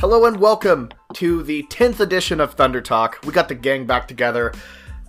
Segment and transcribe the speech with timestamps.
[0.00, 3.18] Hello and welcome to the 10th edition of Thunder Talk.
[3.26, 4.54] We got the gang back together.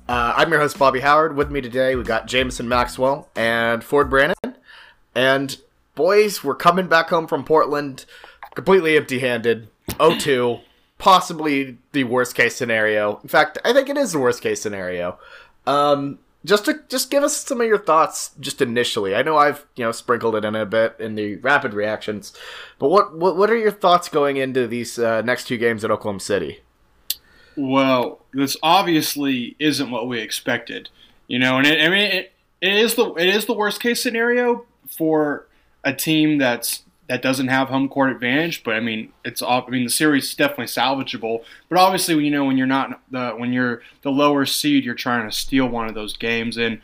[0.05, 1.38] Uh, I'm your host, Bobby Howard.
[1.38, 4.35] With me today, we got Jameson Maxwell and Ford Brannon.
[5.16, 5.57] And
[5.95, 8.04] boys, we're coming back home from Portland
[8.54, 9.70] completely empty handed.
[9.95, 10.59] 0 2.
[10.98, 13.17] Possibly the worst case scenario.
[13.23, 15.17] In fact, I think it is the worst case scenario.
[15.66, 19.16] Um, just to just give us some of your thoughts just initially.
[19.16, 22.34] I know I've you know sprinkled it in a bit in the rapid reactions,
[22.80, 25.91] but what what, what are your thoughts going into these uh, next two games at
[25.91, 26.62] Oklahoma City?
[27.55, 30.90] Well, this obviously isn't what we expected,
[31.27, 34.02] you know, and it, I mean it, it is the it is the worst case
[34.02, 35.48] scenario for
[35.84, 38.63] a team that's that doesn't have home court advantage.
[38.63, 41.43] But I mean, it's all I mean the series is definitely salvageable.
[41.67, 44.95] But obviously, when you know, when you're not the when you're the lower seed, you're
[44.95, 46.55] trying to steal one of those games.
[46.55, 46.79] And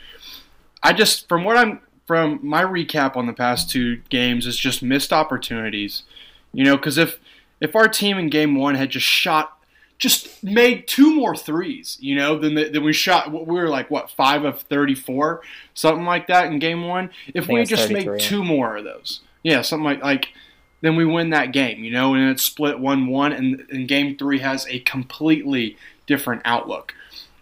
[0.83, 4.83] I just from what I'm from my recap on the past two games is just
[4.83, 6.03] missed opportunities.
[6.51, 7.19] You know, because if
[7.61, 9.57] if our team in game one had just shot
[9.97, 13.31] just made two more threes, you know, than, the, than we shot.
[13.31, 15.41] We were like, what, five of 34,
[15.73, 17.09] something like that in game one.
[17.33, 20.33] If we just made two more of those, yeah, something like like
[20.81, 24.17] then we win that game, you know, and it's split one one, and, and game
[24.17, 26.93] three has a completely different outlook.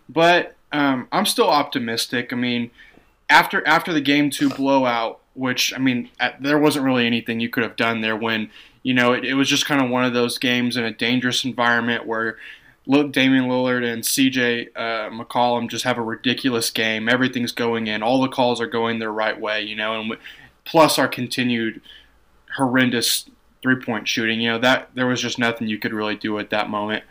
[0.07, 2.31] But um, I'm still optimistic.
[2.31, 2.69] I mean,
[3.27, 7.49] after after the game two blowout, which I mean, at, there wasn't really anything you
[7.49, 8.51] could have done there when
[8.83, 11.43] you know it, it was just kind of one of those games in a dangerous
[11.43, 12.37] environment where.
[12.87, 17.09] Look, Damian Lillard and CJ uh, McCollum just have a ridiculous game.
[17.09, 18.03] Everything's going in.
[18.03, 20.15] All the calls are going their right way, you know, and
[20.65, 21.81] plus our continued
[22.57, 23.29] horrendous
[23.61, 24.41] three point shooting.
[24.41, 27.03] You know that there was just nothing you could really do at that moment.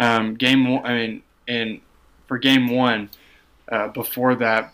[0.00, 1.80] Um, game one, I mean, and
[2.26, 3.10] for game one,
[3.70, 4.72] uh, before that,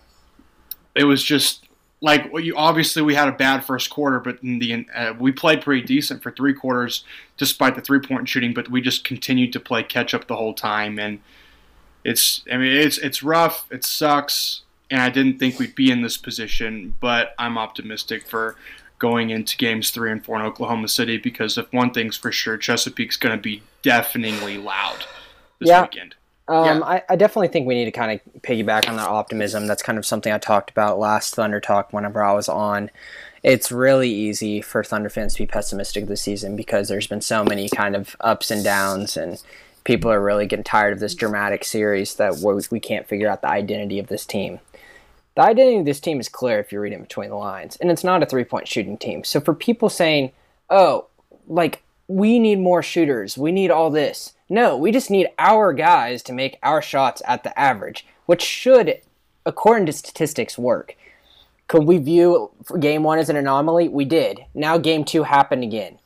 [0.95, 1.69] it was just
[2.01, 5.83] like you obviously we had a bad first quarter, but the uh, we played pretty
[5.83, 7.05] decent for three quarters
[7.37, 8.53] despite the three point shooting.
[8.53, 11.21] But we just continued to play catch up the whole time, and
[12.05, 13.67] it's I mean it's it's rough.
[13.71, 14.63] It sucks
[14.93, 18.57] and I didn't think we'd be in this position, but I'm optimistic for
[18.99, 22.59] going into games three and four in Oklahoma City because if one thing's for sure,
[22.59, 25.07] Chesapeake's going to be deafeningly loud
[25.59, 25.81] this yeah.
[25.81, 26.15] weekend.
[26.47, 26.85] Um, yeah.
[26.85, 29.67] I, I, definitely think we need to kind of piggyback on that optimism.
[29.67, 32.91] That's kind of something I talked about last Thunder Talk whenever I was on.
[33.43, 37.45] It's really easy for Thunder fans to be pessimistic this season because there's been so
[37.45, 39.43] many kind of ups and downs and
[39.85, 42.37] people are really getting tired of this dramatic series that
[42.71, 44.61] we can't figure out the identity of this team.
[45.35, 48.05] The identity of this team is clear if you're reading between the lines, and it's
[48.05, 49.25] not a three point shooting team.
[49.25, 50.33] So for people saying,
[50.69, 51.07] oh,
[51.47, 54.35] like, we need more shooters, we need all this.
[54.49, 59.01] No, we just need our guys to make our shots at the average, which should,
[59.47, 60.95] according to statistics, work.
[61.69, 63.89] Could we view game one as an anomaly?
[63.89, 64.45] We did.
[64.53, 65.99] Now game two happened again.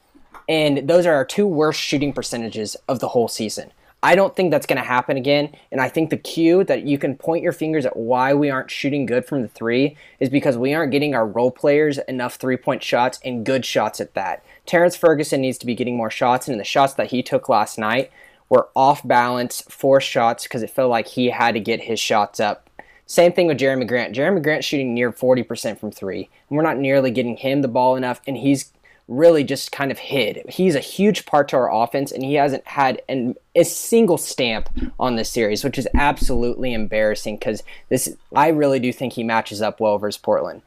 [0.49, 3.73] And those are our two worst shooting percentages of the whole season.
[4.03, 5.55] I don't think that's going to happen again.
[5.73, 8.71] And I think the cue that you can point your fingers at why we aren't
[8.71, 12.57] shooting good from the three is because we aren't getting our role players enough three
[12.57, 14.45] point shots and good shots at that.
[14.65, 17.79] Terrence Ferguson needs to be getting more shots, and the shots that he took last
[17.79, 18.11] night
[18.49, 22.39] were off balance, forced shots because it felt like he had to get his shots
[22.39, 22.69] up.
[23.07, 24.15] Same thing with Jerami Grant.
[24.15, 26.29] Jerami Grant shooting near 40% from three.
[26.49, 28.73] And we're not nearly getting him the ball enough, and he's
[29.09, 30.43] really just kind of hid.
[30.49, 34.69] He's a huge part to our offense, and he hasn't had an, a single stamp
[34.99, 39.63] on this series, which is absolutely embarrassing because this I really do think he matches
[39.63, 40.63] up well versus Portland.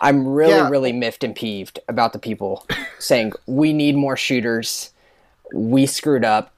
[0.00, 0.68] I'm really, yeah.
[0.68, 2.66] really miffed and peeved about the people
[2.98, 4.90] saying we need more shooters.
[5.52, 6.52] We screwed up.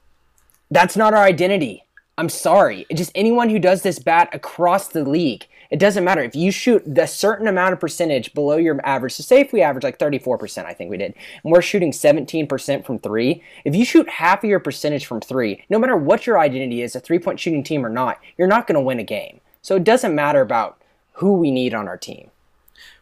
[0.69, 1.83] That's not our identity.
[2.17, 2.85] I'm sorry.
[2.93, 6.83] Just anyone who does this bat across the league it doesn't matter if you shoot
[6.97, 9.13] a certain amount of percentage below your average.
[9.13, 11.13] So say if we average like 34%, I think we did,
[11.43, 13.43] and we're shooting 17% from three.
[13.65, 16.95] If you shoot half of your percentage from three, no matter what your identity is,
[16.95, 19.41] a three-point shooting team or not, you're not going to win a game.
[19.61, 20.81] So it doesn't matter about
[21.13, 22.31] who we need on our team.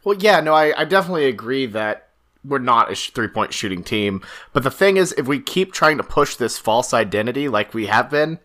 [0.03, 2.09] Well, yeah, no, I, I definitely agree that
[2.43, 4.21] we're not a three point shooting team.
[4.53, 7.87] But the thing is, if we keep trying to push this false identity like we
[7.87, 8.39] have been,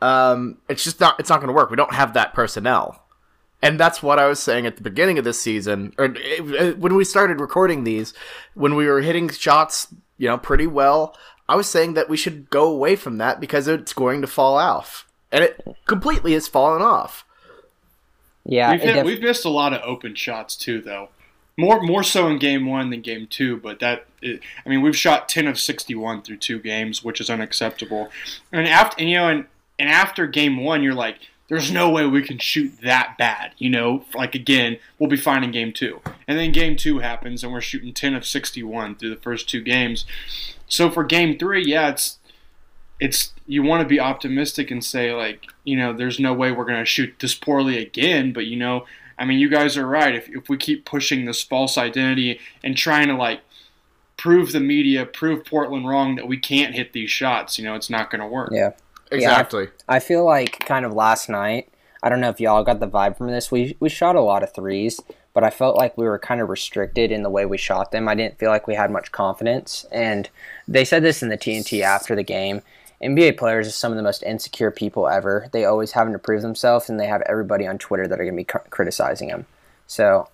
[0.00, 1.70] um, it's just not it's not going to work.
[1.70, 3.04] We don't have that personnel.
[3.60, 6.14] And that's what I was saying at the beginning of this season, or
[6.58, 8.14] uh, when we started recording these,
[8.54, 11.16] when we were hitting shots, you know, pretty well.
[11.48, 14.58] I was saying that we should go away from that because it's going to fall
[14.58, 17.24] off, and it completely has fallen off.
[18.44, 21.08] Yeah, we've, hit, def- we've missed a lot of open shots too, though.
[21.56, 25.28] More more so in game one than game two, but that I mean we've shot
[25.28, 28.10] ten of sixty one through two games, which is unacceptable.
[28.52, 29.46] And after and, you know and
[29.78, 33.52] and after game one, you're like there's no way we can shoot that bad.
[33.58, 36.00] You know, like again, we'll be fine in game two.
[36.26, 39.62] And then game two happens, and we're shooting 10 of 61 through the first two
[39.62, 40.04] games.
[40.66, 42.18] So for game three, yeah, it's
[43.00, 46.64] it's you want to be optimistic and say like, you know, there's no way we're
[46.64, 48.32] going to shoot this poorly again.
[48.32, 48.84] But you know,
[49.18, 50.14] I mean, you guys are right.
[50.14, 53.40] If if we keep pushing this false identity and trying to like
[54.18, 57.88] prove the media, prove Portland wrong that we can't hit these shots, you know, it's
[57.88, 58.50] not going to work.
[58.52, 58.72] Yeah.
[59.10, 59.64] Exactly.
[59.64, 61.68] Yeah, I, I feel like kind of last night.
[62.02, 63.50] I don't know if y'all got the vibe from this.
[63.50, 65.00] We we shot a lot of threes,
[65.34, 68.08] but I felt like we were kind of restricted in the way we shot them.
[68.08, 69.84] I didn't feel like we had much confidence.
[69.90, 70.28] And
[70.68, 72.62] they said this in the TNT after the game.
[73.02, 75.48] NBA players are some of the most insecure people ever.
[75.52, 78.34] They always having to prove themselves, and they have everybody on Twitter that are going
[78.34, 79.46] to be cr- criticizing them.
[79.86, 80.28] So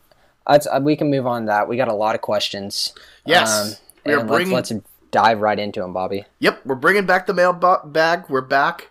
[0.47, 1.69] uh, we can move on to that.
[1.69, 2.95] We got a lot of questions.
[3.27, 3.51] Yes.
[3.53, 3.77] Um,
[4.07, 6.25] we are bringing- let's, let's dive right into them, Bobby.
[6.41, 8.25] Yep, we're bringing back the mail bo- bag.
[8.29, 8.91] We're back.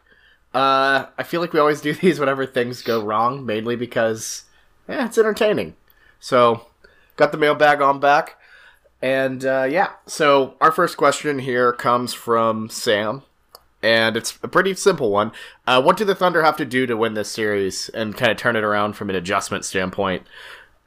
[0.53, 4.45] Uh, I feel like we always do these whenever things go wrong, mainly because
[4.87, 5.75] yeah, it's entertaining.
[6.21, 6.67] So,
[7.17, 8.37] got the mailbag on back,
[9.01, 9.89] and uh, yeah.
[10.07, 13.23] So our first question here comes from Sam,
[13.81, 15.33] and it's a pretty simple one.
[15.67, 18.37] Uh, what do the Thunder have to do to win this series and kind of
[18.37, 20.25] turn it around from an adjustment standpoint?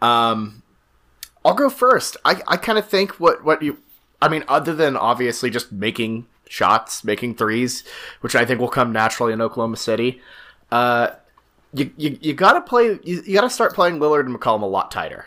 [0.01, 0.63] Um,
[1.45, 2.17] I'll go first.
[2.25, 3.77] I, I kind of think what what you
[4.27, 7.85] I mean, other than obviously just making shots, making threes,
[8.21, 10.21] which I think will come naturally in Oklahoma City,
[10.71, 11.11] uh,
[11.73, 14.91] you, you, you gotta play, you, you gotta start playing Lillard and McCollum a lot
[14.91, 15.27] tighter.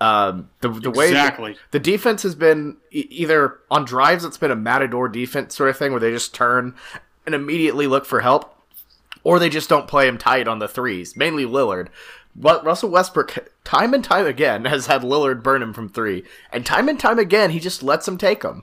[0.00, 1.56] Um, the the way Exactly.
[1.70, 5.76] the defense has been e- either on drives, it's been a matador defense sort of
[5.76, 6.74] thing where they just turn
[7.24, 8.58] and immediately look for help,
[9.22, 11.16] or they just don't play him tight on the threes.
[11.16, 11.86] Mainly Lillard.
[12.34, 16.64] But Russell Westbrook, time and time again, has had Lillard burn him from three, and
[16.64, 18.62] time and time again, he just lets him take them.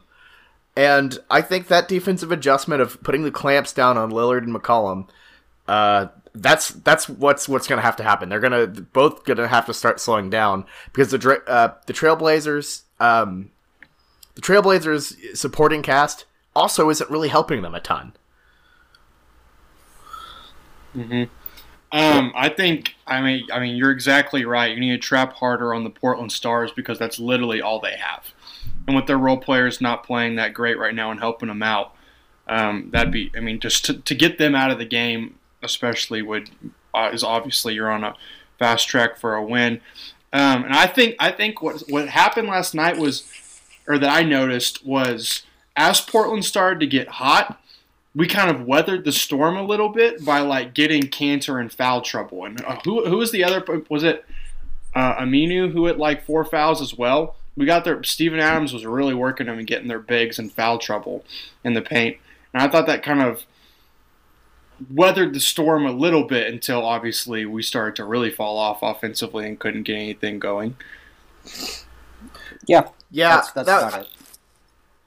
[0.76, 5.08] And I think that defensive adjustment of putting the clamps down on Lillard and McCollum,
[5.68, 8.30] uh, that's that's what's what's going to have to happen.
[8.30, 13.52] They're gonna both gonna have to start slowing down because the uh, the Trailblazers, um,
[14.36, 16.26] the Trailblazers supporting cast
[16.56, 18.14] also isn't really helping them a ton.
[21.92, 24.72] Um, I think I mean I mean you're exactly right.
[24.72, 28.26] You need to trap harder on the Portland Stars because that's literally all they have.
[28.88, 31.96] And with their role players not playing that great right now and helping them out,
[32.48, 36.22] um, that'd be I mean just to, to get them out of the game, especially
[36.22, 36.52] would
[36.94, 38.16] uh, is obviously you're on a
[38.60, 39.82] fast track for a win.
[40.32, 43.32] Um, and I think I think what what happened last night was,
[43.88, 45.44] or that I noticed was
[45.76, 47.60] as Portland started to get hot,
[48.16, 52.02] we kind of weathered the storm a little bit by like getting Kanter in foul
[52.02, 52.46] trouble.
[52.46, 53.64] And uh, who who was the other?
[53.90, 54.26] Was it
[54.96, 57.36] uh, Aminu who had like four fouls as well?
[57.56, 58.02] We got there.
[58.04, 61.26] Steven Adams was really working them and getting their bigs in foul trouble
[61.64, 62.18] in the paint.
[62.54, 63.44] And I thought that kind of
[64.90, 69.46] weathered the storm a little bit until obviously we started to really fall off offensively
[69.46, 70.78] and couldn't get anything going.
[72.66, 74.10] Yeah, Yeah, that's, that's that- about it.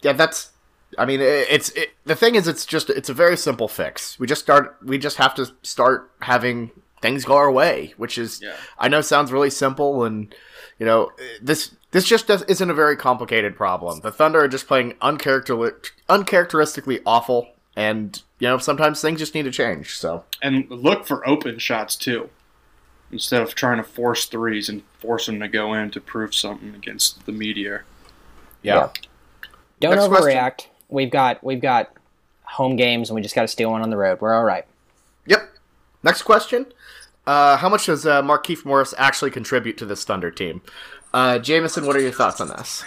[0.02, 0.50] yeah, that's.
[0.98, 4.18] I mean, it's it, the thing is, it's just it's a very simple fix.
[4.18, 4.76] We just start.
[4.84, 8.56] We just have to start having things go our way, which is Yeah.
[8.78, 10.34] I know sounds really simple, and
[10.78, 11.10] you know
[11.40, 14.00] this this just does, isn't a very complicated problem.
[14.00, 15.74] The Thunder are just playing uncharacter,
[16.08, 19.96] uncharacteristically awful, and you know sometimes things just need to change.
[19.96, 22.30] So and look for open shots too,
[23.10, 26.74] instead of trying to force threes and force them to go in to prove something
[26.74, 27.82] against the media.
[28.62, 28.90] Yeah.
[29.80, 30.71] Don't Next question.
[30.92, 30.94] Overreact.
[30.94, 31.90] We've got we've got
[32.44, 34.20] home games, and we just got to steal one on the road.
[34.20, 34.64] We're all right.
[35.26, 35.48] Yep.
[36.02, 36.66] Next question.
[37.26, 40.60] Uh, how much does uh, Markieff Morris actually contribute to this Thunder team?
[41.14, 42.84] Uh, Jameson, what are your thoughts on this?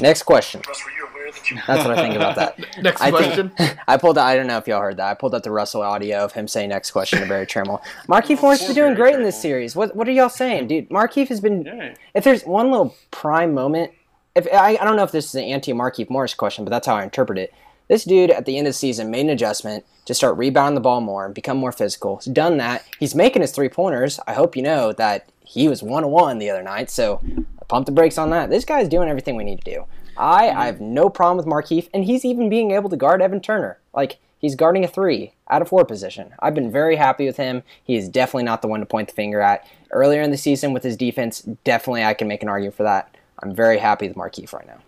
[0.00, 0.62] Next question.
[0.66, 2.58] Russ, were you aware that you That's what I think about that.
[2.82, 3.50] Next I question.
[3.50, 4.16] think I pulled.
[4.18, 5.10] I don't know if y'all heard that.
[5.10, 7.82] I pulled out the Russell audio of him saying next question to Berry Tramel.
[8.08, 9.76] Markieff Morris has been doing great in this series.
[9.76, 10.88] What What are y'all saying, dude?
[10.88, 11.64] Markieff has been.
[11.64, 11.94] Yeah.
[12.14, 13.92] If there's one little prime moment,
[14.34, 16.86] if I, I don't know if this is an anti Markieff Morris question, but that's
[16.86, 17.52] how I interpret it.
[17.88, 20.80] This dude at the end of the season made an adjustment to start rebounding the
[20.80, 22.16] ball more and become more physical.
[22.16, 22.84] He's done that.
[22.98, 24.18] He's making his three pointers.
[24.26, 26.90] I hope you know that he was one one the other night.
[26.90, 27.20] So
[27.68, 28.50] pump the brakes on that.
[28.50, 29.84] This guy's doing everything we need to do.
[30.16, 33.40] I, I have no problem with Markieff, and he's even being able to guard Evan
[33.40, 33.78] Turner.
[33.94, 36.32] Like he's guarding a three out of four position.
[36.38, 37.62] I've been very happy with him.
[37.84, 39.66] He is definitely not the one to point the finger at.
[39.90, 43.14] Earlier in the season with his defense, definitely I can make an argument for that.
[43.42, 44.78] I'm very happy with Markieff right now.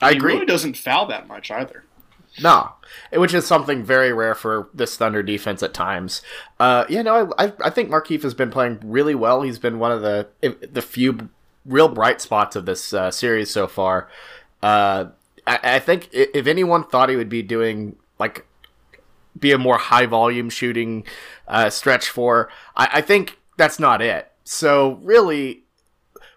[0.00, 0.34] I He agree.
[0.34, 1.84] really doesn't foul that much either.
[2.40, 2.72] No,
[3.12, 6.22] which is something very rare for this Thunder defense at times.
[6.60, 9.42] Uh, yeah, no, I, I, I think Markieff has been playing really well.
[9.42, 10.28] He's been one of the
[10.70, 11.28] the few
[11.66, 14.08] real bright spots of this uh, series so far.
[14.62, 15.06] Uh,
[15.44, 18.46] I, I think if anyone thought he would be doing like
[19.38, 21.04] be a more high volume shooting
[21.48, 22.48] uh, stretch four.
[22.76, 24.30] I, I think that's not it.
[24.44, 25.64] So really,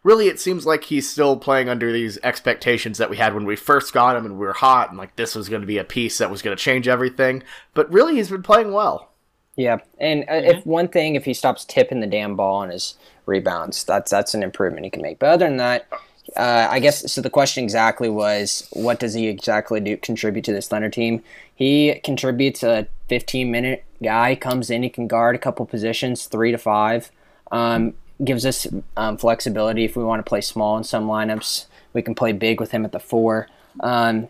[0.04, 3.56] really, it seems like he's still playing under these expectations that we had when we
[3.56, 5.84] first got him and we were hot and like this was going to be a
[5.84, 7.44] piece that was going to change everything.
[7.74, 9.10] But really, he's been playing well.
[9.56, 12.96] Yeah, and uh, if one thing, if he stops tipping the damn ball on his
[13.26, 15.20] rebounds, that's that's an improvement he can make.
[15.20, 15.88] But other than that,
[16.36, 17.22] uh, I guess so.
[17.22, 21.22] The question exactly was, what does he exactly do contribute to this Thunder team?
[21.54, 26.52] He contributes a 15 minute guy, comes in, he can guard a couple positions, three
[26.52, 27.12] to five.
[27.52, 27.94] Um,
[28.24, 31.66] gives us um, flexibility if we want to play small in some lineups.
[31.94, 33.48] We can play big with him at the four,
[33.80, 34.28] um,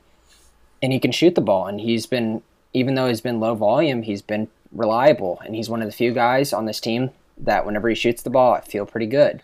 [0.81, 1.67] and he can shoot the ball.
[1.67, 2.41] And he's been,
[2.73, 6.13] even though he's been low volume, he's been reliable, and he's one of the few
[6.13, 9.41] guys on this team that whenever he shoots the ball, I feel pretty good.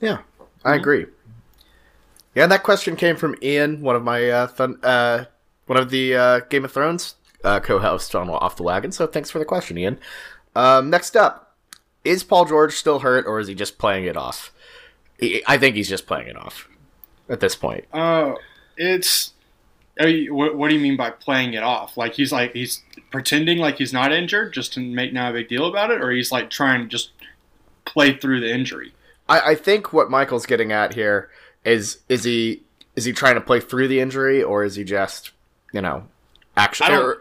[0.00, 0.18] Yeah,
[0.64, 1.06] I agree.
[2.34, 4.48] Yeah, that question came from Ian, one of my uh,
[4.82, 5.24] uh
[5.66, 7.14] one of the uh, Game of Thrones
[7.44, 8.92] uh, co-hosts on Off the Wagon.
[8.92, 9.98] So thanks for the question, Ian.
[10.54, 11.51] Um, next up,
[12.04, 14.52] is Paul George still hurt, or is he just playing it off?
[15.46, 16.68] I think he's just playing it off
[17.28, 17.84] at this point.
[17.92, 18.34] Uh,
[18.76, 19.32] it's.
[19.98, 21.96] what, what do you mean by playing it off?
[21.96, 25.48] Like he's like he's pretending like he's not injured just to make now a big
[25.48, 27.12] deal about it, or he's like trying to just
[27.84, 28.92] play through the injury.
[29.28, 31.30] I, I think what Michael's getting at here
[31.64, 32.62] is is he
[32.96, 35.30] is he trying to play through the injury, or is he just
[35.72, 36.04] you know
[36.56, 36.86] actually?
[36.86, 37.18] I don't,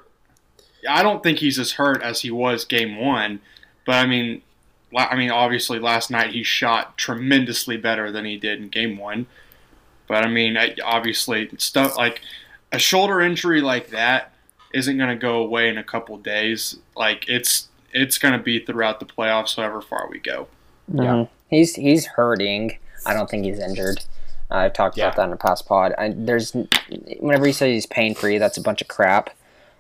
[0.89, 3.41] I don't think he's as hurt as he was game one,
[3.85, 4.41] but I mean,
[4.95, 9.27] I mean, obviously last night he shot tremendously better than he did in game one.
[10.07, 12.21] But I mean, obviously stuff like
[12.71, 14.33] a shoulder injury like that
[14.73, 16.77] isn't going to go away in a couple days.
[16.95, 20.47] Like it's it's going to be throughout the playoffs, however far we go.
[20.93, 21.33] Yeah, mm-hmm.
[21.49, 22.77] he's he's hurting.
[23.05, 24.03] I don't think he's injured.
[24.49, 25.05] I've talked yeah.
[25.05, 25.93] about that in a past pod.
[25.97, 26.55] I, there's
[27.19, 29.29] whenever he says he's pain free, that's a bunch of crap.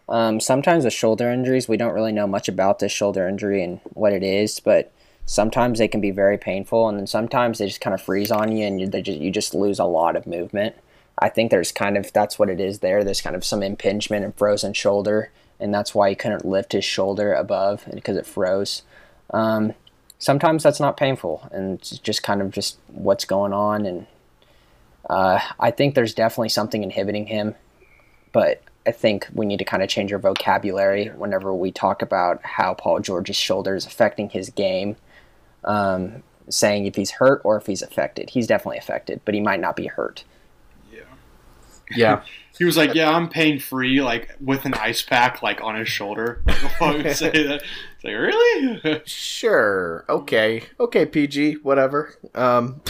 [0.07, 3.79] Um, sometimes with shoulder injuries, we don't really know much about this shoulder injury and
[3.93, 4.91] what it is, but
[5.25, 8.55] sometimes they can be very painful, and then sometimes they just kind of freeze on
[8.55, 10.75] you, and you, just, you just lose a lot of movement.
[11.19, 13.03] I think there's kind of that's what it is there.
[13.03, 16.85] There's kind of some impingement and frozen shoulder, and that's why he couldn't lift his
[16.85, 18.83] shoulder above because it froze.
[19.29, 19.73] Um,
[20.17, 23.85] sometimes that's not painful, and it's just kind of just what's going on.
[23.85, 24.07] And
[25.09, 27.55] uh, I think there's definitely something inhibiting him,
[28.31, 32.43] but I think we need to kind of change our vocabulary whenever we talk about
[32.43, 34.95] how Paul George's shoulder is affecting his game.
[35.63, 38.29] Um, saying if he's hurt or if he's affected.
[38.29, 40.23] He's definitely affected, but he might not be hurt.
[40.91, 41.01] Yeah.
[41.95, 42.23] Yeah.
[42.57, 45.89] he was like, "Yeah, I'm pain free," like with an ice pack like on his
[45.89, 46.43] shoulder.
[46.49, 47.63] say that.
[47.95, 49.01] It's like, really?
[49.05, 50.05] sure.
[50.09, 50.63] Okay.
[50.79, 51.05] Okay.
[51.05, 51.55] PG.
[51.55, 52.15] Whatever.
[52.35, 52.81] Um.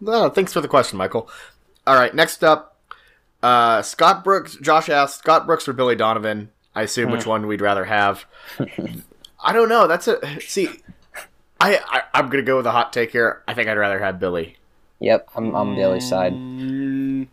[0.00, 1.30] no, thanks for the question, Michael.
[1.86, 2.14] All right.
[2.14, 2.76] Next up,
[3.42, 4.56] uh, Scott Brooks.
[4.56, 6.50] Josh asked Scott Brooks or Billy Donovan.
[6.74, 8.24] I assume which one we'd rather have.
[9.42, 9.88] I don't know.
[9.88, 10.68] That's a see.
[11.60, 13.42] I, I am gonna go with a hot take here.
[13.48, 14.56] I think I'd rather have Billy.
[15.00, 16.32] Yep, I'm on Billy's side.
[16.32, 17.28] Mm,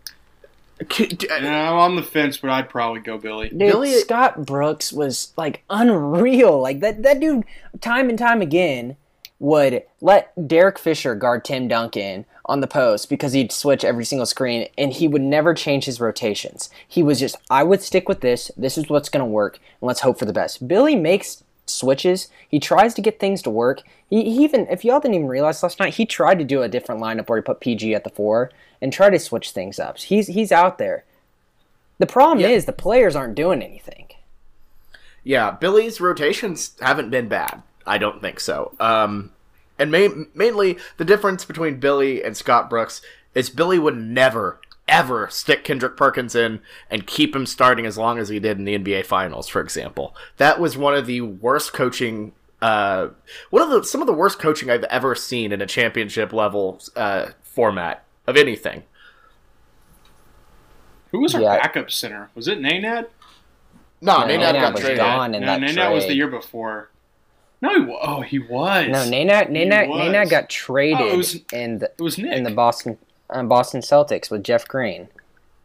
[1.00, 3.50] yeah, I'm on the fence, but I'd probably go Billy.
[3.50, 6.60] Dude, Billy- Scott Brooks was like unreal.
[6.60, 7.46] Like that that dude
[7.82, 8.98] time and time again
[9.40, 14.26] would let Derek Fisher guard Tim Duncan on the post because he'd switch every single
[14.26, 16.70] screen and he would never change his rotations.
[16.88, 18.52] He was just I would stick with this.
[18.56, 20.68] This is what's going to work and let's hope for the best.
[20.68, 22.30] Billy makes switches.
[22.48, 23.82] He tries to get things to work.
[24.10, 26.70] He, he, even, if y'all didn't even realize last night, he tried to do a
[26.70, 29.98] different lineup where he put PG at the four and try to switch things up.
[29.98, 31.06] He's he's out there.
[31.98, 32.50] The problem yeah.
[32.50, 34.08] is the players aren't doing anything.
[35.24, 37.64] Yeah, Billy's rotations haven't been bad.
[37.88, 38.74] I don't think so.
[38.80, 39.32] Um,
[39.80, 43.02] and mainly the difference between Billy and Scott Brooks
[43.34, 48.18] is Billy would never ever stick Kendrick Perkins in and keep him starting as long
[48.20, 50.16] as he did in the NBA Finals, for example.
[50.38, 52.34] That was one of the worst coaching.
[52.62, 53.10] Uh,
[53.50, 56.82] one of the some of the worst coaching I've ever seen in a championship level
[56.96, 58.84] uh, format of anything.
[61.12, 61.58] Who was our yeah.
[61.58, 62.30] backup center?
[62.36, 63.08] Was it Nenad?
[64.02, 64.98] No, no Nenad, got traded.
[64.98, 65.94] Gone in no, that Nenad trade.
[65.94, 66.90] was the year before.
[67.62, 68.88] No, he, oh, he was.
[68.90, 72.34] No, Nenad, Nenad, Nenad got traded oh, was, in the it was Nick.
[72.34, 72.98] in the Boston
[73.30, 75.10] um, Boston Celtics with Jeff Green.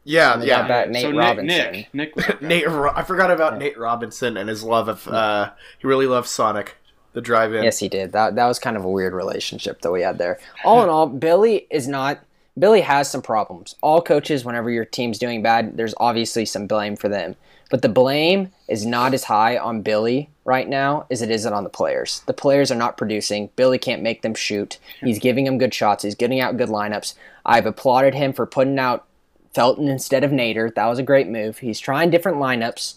[0.05, 0.65] Yeah, yeah.
[0.65, 1.87] About Nate so Robinson.
[1.93, 2.67] Nick, Nick, Nate.
[2.67, 3.59] I forgot about yeah.
[3.59, 5.07] Nate Robinson and his love of.
[5.07, 6.77] Uh, he really loves Sonic,
[7.13, 7.63] the drive-in.
[7.63, 8.13] Yes, he did.
[8.13, 10.39] That that was kind of a weird relationship that we had there.
[10.65, 12.21] All in all, Billy is not.
[12.59, 13.77] Billy has some problems.
[13.83, 17.37] All coaches, whenever your team's doing bad, there's obviously some blame for them.
[17.71, 21.63] But the blame is not as high on Billy right now as it is on
[21.63, 22.23] the players.
[22.27, 23.51] The players are not producing.
[23.55, 24.79] Billy can't make them shoot.
[25.01, 26.03] He's giving them good shots.
[26.03, 27.15] He's getting out good lineups.
[27.45, 29.07] I've applauded him for putting out
[29.55, 30.75] Felton instead of Nader.
[30.75, 31.59] That was a great move.
[31.59, 32.97] He's trying different lineups.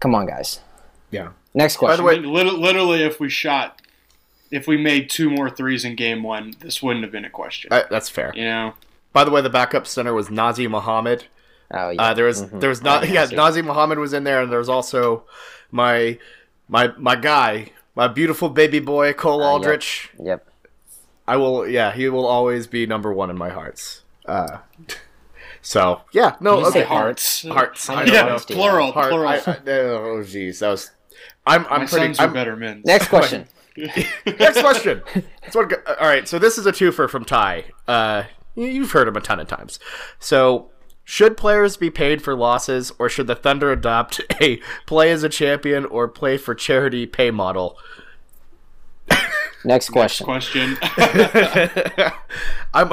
[0.00, 0.60] Come on, guys.
[1.10, 1.30] Yeah.
[1.54, 1.92] Next question.
[1.92, 3.80] By the way- I mean, lit- literally, if we shot,
[4.50, 7.72] if we made two more threes in game one, this wouldn't have been a question.
[7.72, 8.32] Uh, that's fair.
[8.34, 8.74] you know,
[9.12, 11.24] By the way, the backup center was Nazr Mohammed.
[11.72, 12.02] oh yeah.
[12.02, 13.36] Uh, there was there was not Oh, yeah Nazr.
[13.36, 15.24] Nazr Mohammed was in there, and there was also
[15.72, 16.18] my
[16.68, 19.52] my my guy, my beautiful baby boy Cole Uh, yep.
[19.52, 20.10] Aldrich.
[20.22, 20.46] Yep.
[21.26, 24.02] I will yeah he will always be number one in my hearts.
[24.26, 24.58] Uh,
[25.62, 27.42] so yeah no Did you say okay hearts.
[27.48, 28.28] hearts How I don't Yeah, know.
[28.30, 28.70] hearts do you have?
[28.70, 29.28] plural, Heart, plural.
[29.28, 30.90] I, I, oh jeez that was
[31.46, 32.82] I'm I'm My pretty sons I'm, better men.
[32.84, 33.46] Next question.
[33.76, 35.02] Next question.
[35.42, 37.64] That's what, all right, so this is a twofer from Ty.
[37.88, 38.24] Uh,
[38.54, 39.78] you've heard him a ton of times.
[40.18, 40.70] So,
[41.04, 45.28] should players be paid for losses, or should the Thunder adopt a play as a
[45.28, 47.78] champion or play for charity pay model?
[49.64, 50.26] Next question.
[50.26, 50.78] Next Question.
[52.74, 52.90] I'm,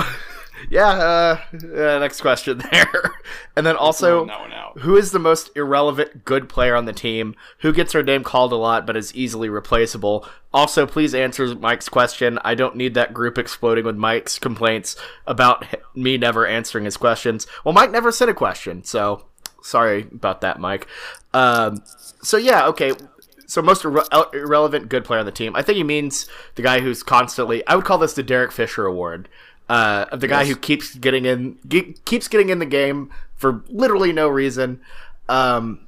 [0.70, 0.90] yeah.
[0.90, 3.14] Uh, uh, next question there,
[3.56, 4.26] and then also.
[4.26, 4.80] Throwing that one out.
[4.80, 7.36] Who is the most irrelevant good player on the team?
[7.60, 10.28] Who gets their name called a lot but is easily replaceable?
[10.54, 12.38] Also, please answer Mike's question.
[12.44, 14.96] I don't need that group exploding with Mike's complaints
[15.26, 17.48] about me never answering his questions.
[17.64, 19.26] Well, Mike never sent a question, so
[19.64, 20.88] sorry about that, Mike.
[21.34, 21.84] Um,
[22.22, 22.94] so yeah, okay.
[23.48, 25.56] So most irre- irrelevant good player on the team.
[25.56, 27.66] I think he means the guy who's constantly.
[27.66, 29.30] I would call this the Derek Fisher Award.
[29.70, 33.64] Uh, of the guy who keeps getting in, ge- keeps getting in the game for
[33.68, 34.80] literally no reason.
[35.28, 35.88] Um,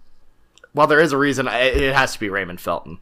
[0.73, 2.97] while there is a reason, it has to be Raymond Felton.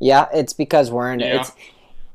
[0.00, 1.40] Yeah, it's because we're in Yeah.
[1.40, 1.52] it's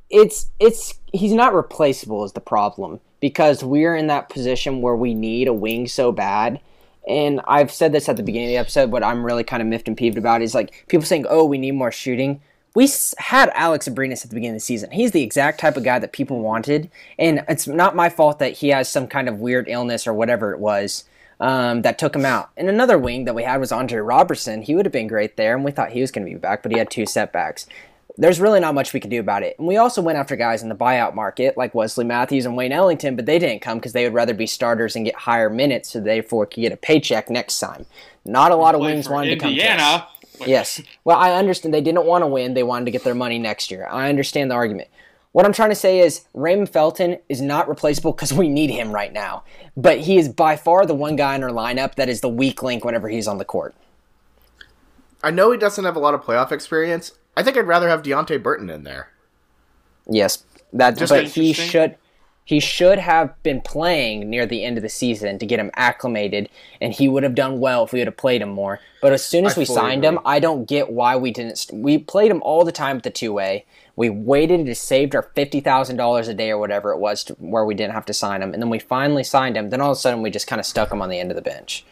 [0.10, 5.14] it's it's he's not replaceable is the problem because we're in that position where we
[5.14, 6.60] need a wing so bad.
[7.08, 8.92] And I've said this at the beginning of the episode.
[8.92, 11.58] What I'm really kind of miffed and peeved about is like people saying, "Oh, we
[11.58, 12.42] need more shooting."
[12.76, 12.88] We
[13.18, 14.92] had Alex Abrines at the beginning of the season.
[14.92, 18.54] He's the exact type of guy that people wanted, and it's not my fault that
[18.54, 21.06] he has some kind of weird illness or whatever it was
[21.40, 22.50] um, that took him out.
[22.56, 24.62] And another wing that we had was Andre Roberson.
[24.62, 26.62] He would have been great there, and we thought he was going to be back,
[26.62, 27.66] but he had two setbacks.
[28.18, 29.56] There's really not much we could do about it.
[29.60, 32.72] And we also went after guys in the buyout market like Wesley Matthews and Wayne
[32.72, 35.92] Ellington, but they didn't come because they would rather be starters and get higher minutes
[35.92, 37.86] so therefore could get a paycheck next time.
[38.26, 39.72] Not a lot of wings for wanted to come to us.
[39.72, 40.08] Indiana.
[40.46, 40.80] Yes.
[41.04, 42.54] Well, I understand they didn't want to win.
[42.54, 43.88] They wanted to get their money next year.
[43.90, 44.88] I understand the argument.
[45.32, 48.92] What I'm trying to say is Raymond Felton is not replaceable because we need him
[48.92, 49.44] right now.
[49.76, 52.62] But he is by far the one guy in our lineup that is the weak
[52.62, 53.76] link whenever he's on the court.
[55.24, 57.14] I know he doesn't have a lot of playoff experience.
[57.38, 59.12] I think I'd rather have Deonte Burton in there.
[60.10, 60.98] Yes, that.
[60.98, 61.96] Just but he should.
[62.44, 66.50] He should have been playing near the end of the season to get him acclimated,
[66.82, 68.80] and he would have done well if we would have played him more.
[69.02, 70.18] But as soon as I we fully signed him.
[70.26, 71.58] I don't get why we didn't.
[71.58, 73.66] St- we played him all the time at the two way.
[73.96, 77.34] We waited and saved our fifty thousand dollars a day or whatever it was to
[77.34, 79.70] where we didn't have to sign him, and then we finally signed him.
[79.70, 81.36] Then all of a sudden, we just kind of stuck him on the end of
[81.36, 81.86] the bench.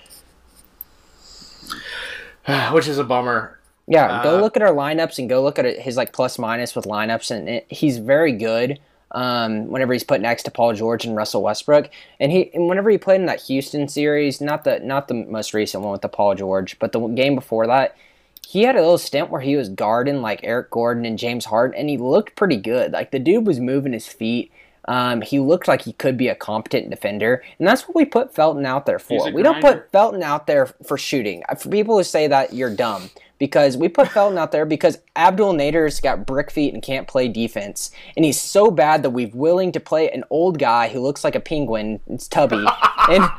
[2.72, 3.60] Which is a bummer.
[3.88, 6.76] Yeah, go Uh, look at our lineups and go look at his like plus minus
[6.76, 8.80] with lineups, and it, he's very good.
[9.12, 12.90] Um, whenever he's put next to Paul George and Russell Westbrook, and he and whenever
[12.90, 16.10] he played in that Houston series, not the not the most recent one with the
[16.10, 17.96] Paul George, but the game before that,
[18.46, 21.80] he had a little stint where he was guarding like Eric Gordon and James Harden,
[21.80, 22.92] and he looked pretty good.
[22.92, 24.52] Like the dude was moving his feet.
[24.88, 28.36] Um, he looked like he could be a competent defender, and that's what we put
[28.36, 29.32] Felton out there for.
[29.32, 31.44] We don't put Felton out there for shooting.
[31.58, 33.10] For people who say that, you're dumb.
[33.38, 37.28] Because we put Felton out there because Abdul Nader's got brick feet and can't play
[37.28, 37.92] defense.
[38.16, 41.36] And he's so bad that we're willing to play an old guy who looks like
[41.36, 42.66] a penguin, it's Tubby,
[43.10, 43.30] and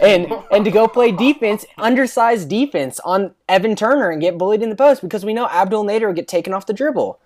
[0.00, 4.68] and and to go play defense, undersized defense on Evan Turner and get bullied in
[4.68, 7.18] the post because we know Abdul Nader will get taken off the dribble.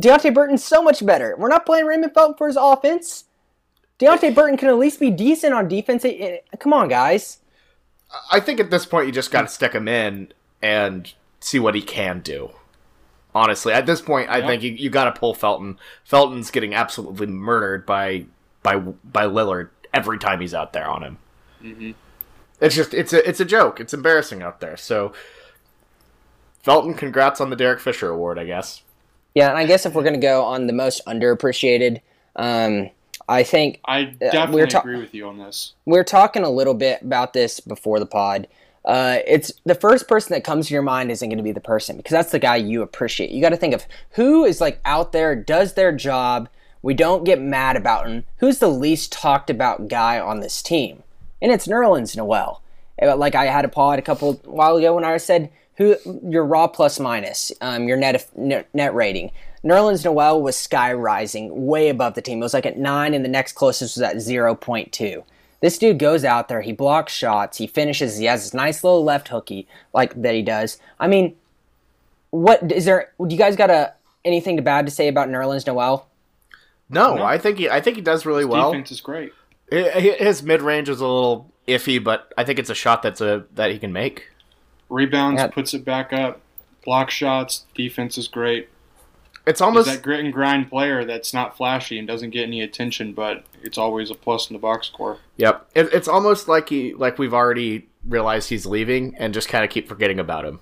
[0.00, 1.34] Deonte Burton's so much better.
[1.38, 3.24] We're not playing Raymond Felton for his offense.
[3.98, 6.04] Deonte Burton can at least be decent on defense.
[6.58, 7.38] Come on, guys.
[8.30, 11.74] I think at this point you just got to stick him in and see what
[11.74, 12.50] he can do.
[13.34, 14.46] Honestly, at this point, I Yeah.
[14.46, 15.78] think you, you got to pull Felton.
[16.04, 18.26] Felton's getting absolutely murdered by
[18.62, 21.94] by by Lillard every time he's out there on him.
[22.60, 23.80] It's just it's a it's a joke.
[23.80, 24.76] It's embarrassing out there.
[24.76, 25.12] So
[26.62, 28.82] Felton, congrats on the Derek Fisher Award, I guess.
[29.34, 32.00] Yeah, and I guess if we're gonna go on the most underappreciated,
[32.36, 32.90] um,
[33.28, 35.72] I think I we're definitely ta- agree with you on this.
[35.86, 38.46] we are talking a little bit about this before the pod.
[38.84, 41.60] Uh, it's the first person that comes to your mind isn't going to be the
[41.60, 43.30] person because that's the guy you appreciate.
[43.30, 46.48] You got to think of who is like out there, does their job.
[46.82, 48.24] We don't get mad about him.
[48.38, 51.04] Who's the least talked about guy on this team?
[51.40, 52.60] And it's Nerlens Noel.
[53.00, 55.96] Uh, Like I had a pod a couple while ago when I said who
[56.28, 59.30] your raw plus minus, um, your net net, net rating.
[59.64, 62.38] Nerlens Noel was sky rising way above the team.
[62.38, 65.22] It was like at nine, and the next closest was at zero point two.
[65.62, 69.02] This dude goes out there, he blocks shots, he finishes, he has this nice little
[69.04, 70.78] left hooky like that he does.
[71.00, 71.36] I mean,
[72.30, 73.12] what is there?
[73.18, 73.94] Do you guys got a
[74.24, 76.08] anything bad to say about Nerlens Noel?
[76.90, 77.22] No, No.
[77.24, 78.72] I think he I think he does really well.
[78.72, 79.32] Defense is great.
[79.72, 83.02] Hi- hi- His mid range is a little iffy, but I think it's a shot
[83.02, 84.28] that's a that he can make.
[84.88, 85.46] Rebounds, Yeah.
[85.46, 86.40] puts it back up.
[86.84, 87.64] Block shots.
[87.74, 88.68] Defense is great.
[89.46, 92.60] It's He's almost that grit and grind player that's not flashy and doesn't get any
[92.60, 95.18] attention, but it's always a plus in the box score.
[95.36, 95.68] Yep.
[95.74, 99.70] It, it's almost like he like we've already realized he's leaving and just kind of
[99.70, 100.60] keep forgetting about him.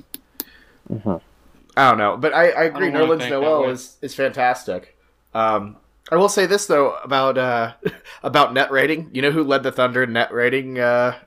[1.76, 2.88] I don't know, but I, I agree.
[2.88, 4.96] I don't Nerlens Noel is is fantastic.
[5.34, 5.76] Um,
[6.10, 7.74] I will say this though about uh,
[8.22, 9.10] about net rating.
[9.12, 10.78] You know who led the Thunder in net rating?
[10.78, 11.18] Uh,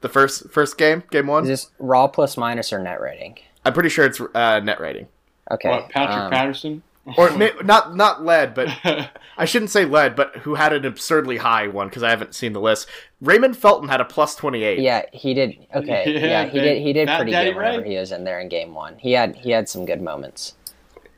[0.00, 1.44] the first first game, game one.
[1.44, 3.38] Is this raw plus minus or net rating?
[3.64, 5.06] I'm pretty sure it's uh, net rating,
[5.50, 5.68] Okay.
[5.68, 6.82] What, Patrick um, Patterson?
[7.16, 7.30] or
[7.64, 8.68] not not led, but
[9.36, 12.52] I shouldn't say led, but who had an absurdly high one because I haven't seen
[12.52, 12.88] the list.
[13.20, 14.78] Raymond Felton had a plus twenty eight.
[14.78, 15.66] Yeah, he did.
[15.74, 16.82] Okay, Yeah, yeah, he did.
[16.82, 17.90] He did pretty Daddy good whenever Ray.
[17.90, 18.98] he was in there in game one.
[18.98, 20.54] He had he had some good moments.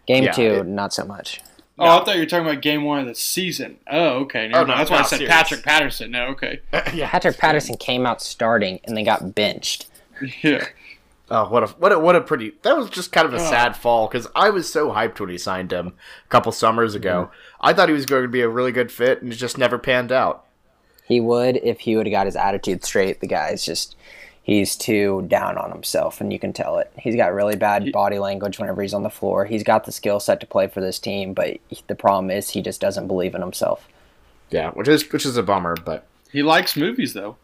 [0.07, 1.41] Game Yeah, two, it- not so much.
[1.77, 3.79] Oh, I thought you were talking about game one of the season.
[3.91, 4.47] Oh, okay.
[4.47, 4.81] Never Oh, no, mind.
[4.81, 5.35] That's why I said serious.
[5.35, 6.13] Patrick Patterson.
[6.13, 6.61] No, okay.
[6.95, 7.11] yeah.
[7.11, 9.89] Patrick Patterson came out starting and then got benched.
[10.45, 10.65] Yeah.
[11.31, 12.53] Oh, what a what a what a pretty.
[12.63, 13.51] That was just kind of a Oh.
[13.51, 17.31] sad fall because I was so hyped when he signed him a couple summers ago.
[17.31, 17.67] Mm-hmm.
[17.67, 19.79] I thought he was going to be a really good fit, and it just never
[19.79, 20.45] panned out.
[21.07, 23.21] He would if he would have got his attitude straight.
[23.21, 23.97] The guy's just
[24.43, 26.93] he's too down on himself, and you can tell it.
[26.99, 29.47] He's got really bad body language whenever he's on the floor.
[29.47, 31.57] He's got the skill set to play for this team, but
[31.87, 33.89] the problem is he just doesn't believe in himself.
[34.51, 37.37] Yeah, which is which is a bummer, but He likes movies though.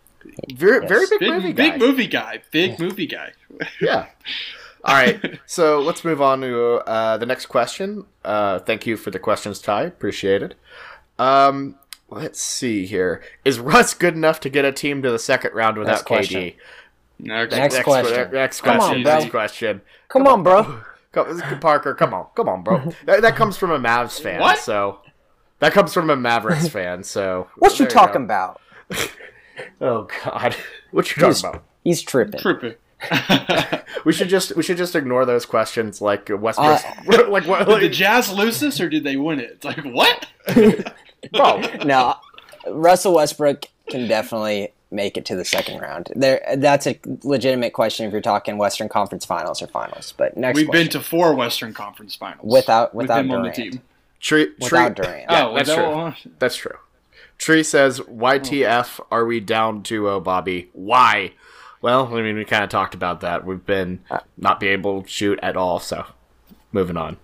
[0.54, 1.70] Very very big, Big movie guy.
[1.70, 2.42] big movie guy.
[2.50, 3.32] Big movie guy.
[3.80, 4.06] Yeah.
[4.82, 8.06] All right, so let's move on to uh, the next question.
[8.24, 9.82] Uh, thank you for the questions, Ty.
[9.82, 10.54] Appreciate it.
[11.18, 11.74] Um,
[12.08, 13.22] let's see here.
[13.44, 16.40] Is Russ good enough to get a team to the second round without Next question.
[16.42, 16.54] KD?
[17.18, 17.54] Next.
[17.54, 18.30] Next question.
[18.32, 18.96] Next Come question.
[18.96, 19.18] on, bro.
[19.18, 19.80] Next question.
[20.08, 20.80] Come on, bro.
[21.12, 22.92] Come, Parker, come on, come on, bro.
[23.04, 24.58] that, that comes from a Mavs fan, What?
[24.60, 25.00] so
[25.58, 27.02] that comes from a Mavericks fan.
[27.02, 28.24] So What you talking go.
[28.26, 28.60] about?
[29.80, 30.54] Oh God,
[30.90, 31.64] what you talking He's- about?
[31.84, 32.40] He's tripping.
[32.40, 32.76] Trippy.
[34.04, 37.66] We should just we should just ignore those questions like Westbrook, Uh, like what?
[37.68, 39.50] Did the Jazz lose this or did they win it?
[39.62, 40.26] It's like what?
[41.32, 42.14] bro, no,
[42.68, 46.08] Russell Westbrook can definitely make it to the second round.
[46.16, 50.14] There, that's a legitimate question if you're talking Western Conference Finals or Finals.
[50.16, 50.86] But next, We've question.
[50.86, 53.72] been to four Western Conference Finals Without- with without him on the Durant.
[53.74, 53.82] team.
[54.20, 55.26] Tree, without Tree- Durant.
[55.30, 55.90] Yeah, oh, that's true.
[55.90, 56.16] one?
[56.38, 56.76] That's true.
[57.40, 59.00] Tree says, "YTF?
[59.10, 60.68] Are we down 2-0, Bobby?
[60.74, 61.32] Why?"
[61.82, 63.46] Well, I mean, we kind of talked about that.
[63.46, 64.00] We've been
[64.36, 65.80] not be able to shoot at all.
[65.80, 66.04] So,
[66.72, 67.16] moving on.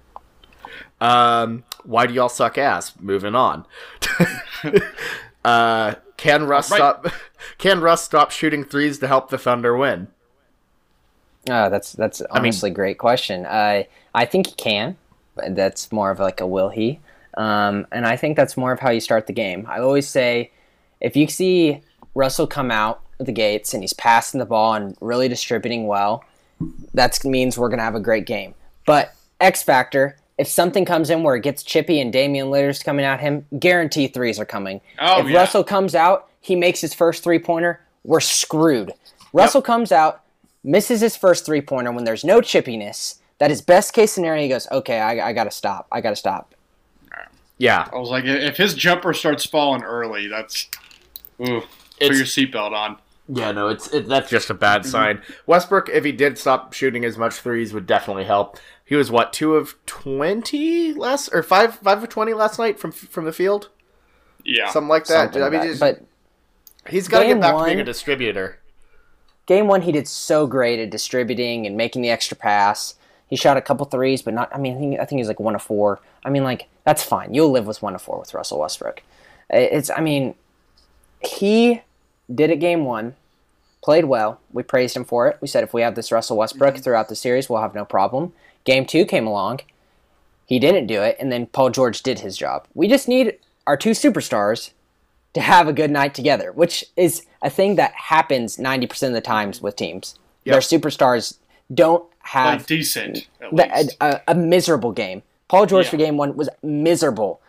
[1.02, 2.94] Um, why do y'all suck ass?
[2.98, 3.66] Moving on.
[5.44, 6.78] uh, can Russ Right.
[6.78, 7.06] stop?
[7.58, 10.08] Can Russ stop shooting threes to help the Thunder win?
[11.48, 13.46] Oh, that's that's honestly a great question.
[13.46, 14.96] Uh, I think he can.
[15.36, 16.98] but That's more of like a will he,
[17.36, 19.66] um, and I think that's more of how you start the game.
[19.68, 20.50] I always say,
[21.00, 21.82] if you see
[22.14, 26.24] Russell come out of the gates and he's passing the ball and really distributing well,
[26.94, 28.54] that means we're gonna have a great game.
[28.86, 33.04] But X factor, if something comes in where it gets chippy and Damian Lillard's coming
[33.04, 34.80] at him, guarantee threes are coming.
[34.98, 35.38] Oh, if yeah.
[35.38, 38.92] Russell comes out, he makes his first three pointer, we're screwed.
[39.32, 40.22] Russell comes out,
[40.64, 43.18] misses his first three pointer when there's no chippiness.
[43.38, 44.42] That is best case scenario.
[44.42, 45.86] He goes, okay, I, I gotta stop.
[45.92, 46.54] I gotta stop.
[47.58, 50.68] Yeah, I was like, if his jumper starts falling early, that's
[51.40, 51.62] ooh,
[51.98, 52.98] put your seatbelt on.
[53.28, 54.90] Yeah, no, it's it, that's just a bad Mm-hmm.
[54.90, 55.22] sign.
[55.46, 58.58] Westbrook, if he did stop shooting as much threes, would definitely help.
[58.84, 62.92] He was what two of twenty last or five five of twenty last night from
[62.92, 63.70] from the field,
[64.44, 65.32] Yeah, something like that.
[65.32, 66.02] Something I mean, like he's, but
[66.88, 68.60] he's got to get back to being a distributor.
[69.46, 72.94] game one, he did so great at distributing and making the extra pass.
[73.28, 74.54] He shot a couple threes, but not.
[74.54, 76.00] I mean, I think, I think he was like one of four.
[76.24, 77.34] I mean, like that's fine.
[77.34, 79.02] You'll live with one of four with Russell Westbrook.
[79.50, 79.90] It's.
[79.90, 80.34] I mean,
[81.20, 81.82] he
[82.32, 83.16] did it game one,
[83.82, 84.40] played well.
[84.52, 85.38] We praised him for it.
[85.40, 88.32] We said if we have this Russell Westbrook throughout the series, we'll have no problem.
[88.64, 89.60] Game two came along.
[90.46, 92.66] He didn't do it, and then Paul George did his job.
[92.74, 94.70] We just need our two superstars
[95.34, 99.20] to have a good night together, which is a thing that happens 90% of the
[99.20, 100.16] times with teams.
[100.44, 101.38] Their superstars
[101.74, 105.22] don't have like decent at the- a, a, a miserable game.
[105.48, 105.90] Paul George Yeah.
[105.90, 107.40] for game one was miserable.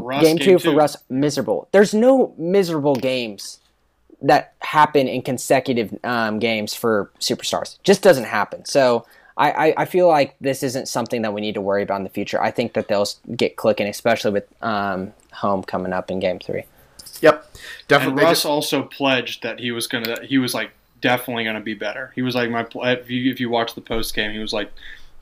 [0.00, 1.68] Russ, game, two, for Russ, miserable.
[1.72, 3.58] There's no miserable games
[4.22, 7.78] that happen in consecutive um, games for superstars.
[7.82, 8.64] Just doesn't happen.
[8.64, 9.04] So
[9.36, 12.04] I, I, I feel like this isn't something that we need to worry about in
[12.04, 12.40] the future.
[12.40, 13.06] I think that they'll
[13.36, 16.62] get clicking, especially with um, home coming up in game three.
[17.20, 18.22] Yep, And definitely.
[18.22, 20.22] Russ just- also pledged that he was gonna.
[20.24, 20.70] He was like
[21.02, 22.12] definitely gonna be better.
[22.14, 22.62] He was like my.
[22.62, 24.72] pl- If you if you watch the post game, he was like,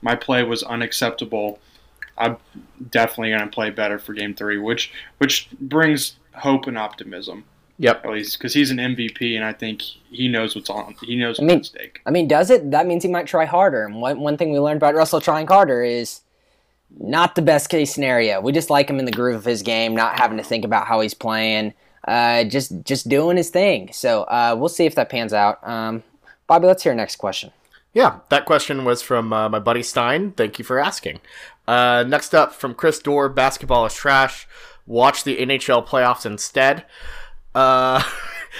[0.01, 1.59] my play was unacceptable.
[2.17, 2.37] I'm
[2.91, 7.43] definitely gonna play better for game three, which which brings hope and optimism
[7.77, 8.05] yep.
[8.05, 10.95] at least because he's an MVP, and I think he knows what's on.
[11.01, 12.01] He knows I what's mean- at stake.
[12.05, 12.71] I mean, does it?
[12.71, 13.83] That means he might try harder.
[13.85, 16.21] And one, one thing we learned about Russell trying harder is
[16.99, 18.39] not the best case scenario.
[18.41, 20.87] We just like him in the groove of his game, not having to think about
[20.87, 21.73] how he's playing,
[22.07, 23.89] uh, just just doing his thing.
[23.93, 25.65] So uh, we'll see if that pans out.
[25.67, 26.03] Um,
[26.47, 27.51] Bobby, let's hear next question.
[27.93, 30.31] Yeah, that question was from uh, my buddy Stein.
[30.31, 31.19] Thank you for asking.
[31.67, 34.47] Uh, next up from Chris Dorr, basketball is trash.
[34.87, 36.85] Watch the NHL playoffs instead.
[37.53, 38.01] Uh,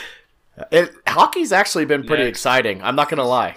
[0.71, 2.39] it, hockey's actually been pretty Next.
[2.39, 2.82] exciting.
[2.84, 3.56] I'm not gonna lie.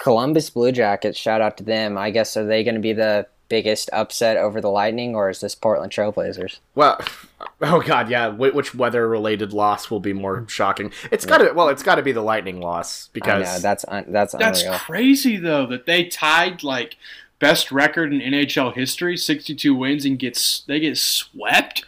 [0.00, 1.98] Columbus Blue Jackets, shout out to them.
[1.98, 5.40] I guess are they going to be the biggest upset over the Lightning, or is
[5.40, 6.60] this Portland Trailblazers?
[6.74, 6.98] Well,
[7.60, 8.28] oh god, yeah.
[8.28, 10.90] Which weather-related loss will be more shocking?
[11.10, 11.52] It's got to.
[11.52, 14.62] Well, it's got to be the Lightning loss I because know that's un- that's, That's
[14.62, 14.78] unreal.
[14.78, 16.96] crazy though that they tied like
[17.38, 21.84] best record in NHL history, 62 wins, and gets they get swept.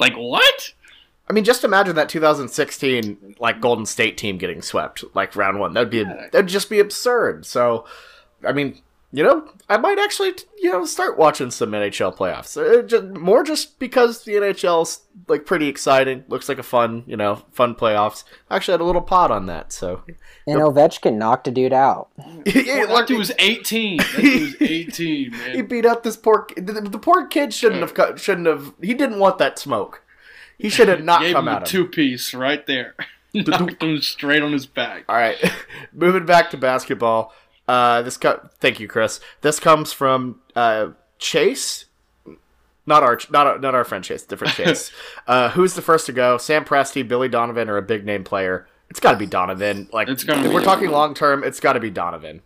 [0.00, 0.72] Like what?
[1.28, 5.72] I mean, just imagine that 2016 like Golden State team getting swept like round one.
[5.74, 7.46] That'd be that'd just be absurd.
[7.46, 7.86] So,
[8.46, 8.80] I mean,
[9.14, 12.56] you know, I might actually you know start watching some NHL playoffs.
[12.56, 16.24] Uh, just, more just because the NHL's like pretty exciting.
[16.28, 18.24] Looks like a fun you know fun playoffs.
[18.48, 19.72] I actually had a little pot on that.
[19.72, 20.02] So,
[20.46, 22.08] And Ovechkin knocked a dude out.
[22.46, 23.98] Yeah, That dude was 18.
[23.98, 27.94] That dude was 18, he beat up this poor the, the poor kid shouldn't have
[27.94, 30.02] cut, shouldn't have he didn't want that smoke.
[30.56, 32.94] He should have not Gave come him a two piece right there.
[33.34, 35.04] Knocked him straight on his back.
[35.08, 35.36] All right,
[35.92, 37.32] moving back to basketball.
[37.72, 39.18] Uh, this co- thank you, Chris.
[39.40, 41.86] This comes from uh, Chase,
[42.84, 44.92] not our not our, not our friend Chase, different Chase.
[45.26, 46.36] uh, who's the first to go?
[46.36, 48.66] Sam Presti, Billy Donovan, or a big name player?
[48.90, 49.88] It's got to be Donovan.
[49.90, 52.42] Like It's gonna if be we're talking long term, it's got to be Donovan.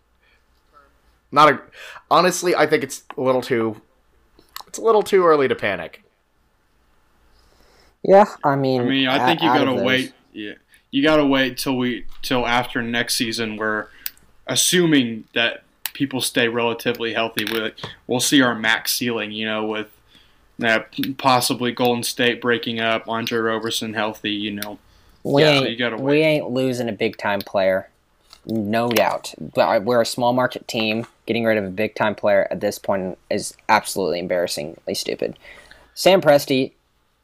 [1.33, 1.61] Not a.
[2.09, 3.81] Honestly, I think it's a little too.
[4.69, 6.05] It's a little too early to panic.
[8.05, 10.13] Yeah, I mean, I mean, I o- think you out gotta wait.
[10.33, 10.53] Yeah,
[10.93, 13.57] you gotta wait till we till after next season.
[13.57, 13.89] Where,
[14.47, 17.75] assuming that people stay relatively healthy, with
[18.07, 19.33] we'll see our max ceiling.
[19.33, 19.89] You know, with
[20.59, 24.33] that possibly Golden State breaking up, Andre Roberson healthy.
[24.33, 24.79] You know,
[25.23, 27.89] We Yeah, ain't you gotta we ain't losing a big time player,
[28.45, 29.35] no doubt.
[29.39, 31.07] But we're a small market team.
[31.27, 35.39] Getting rid of a big time player at this point is absolutely embarrassingly stupid.
[35.95, 36.73] Sam Presti,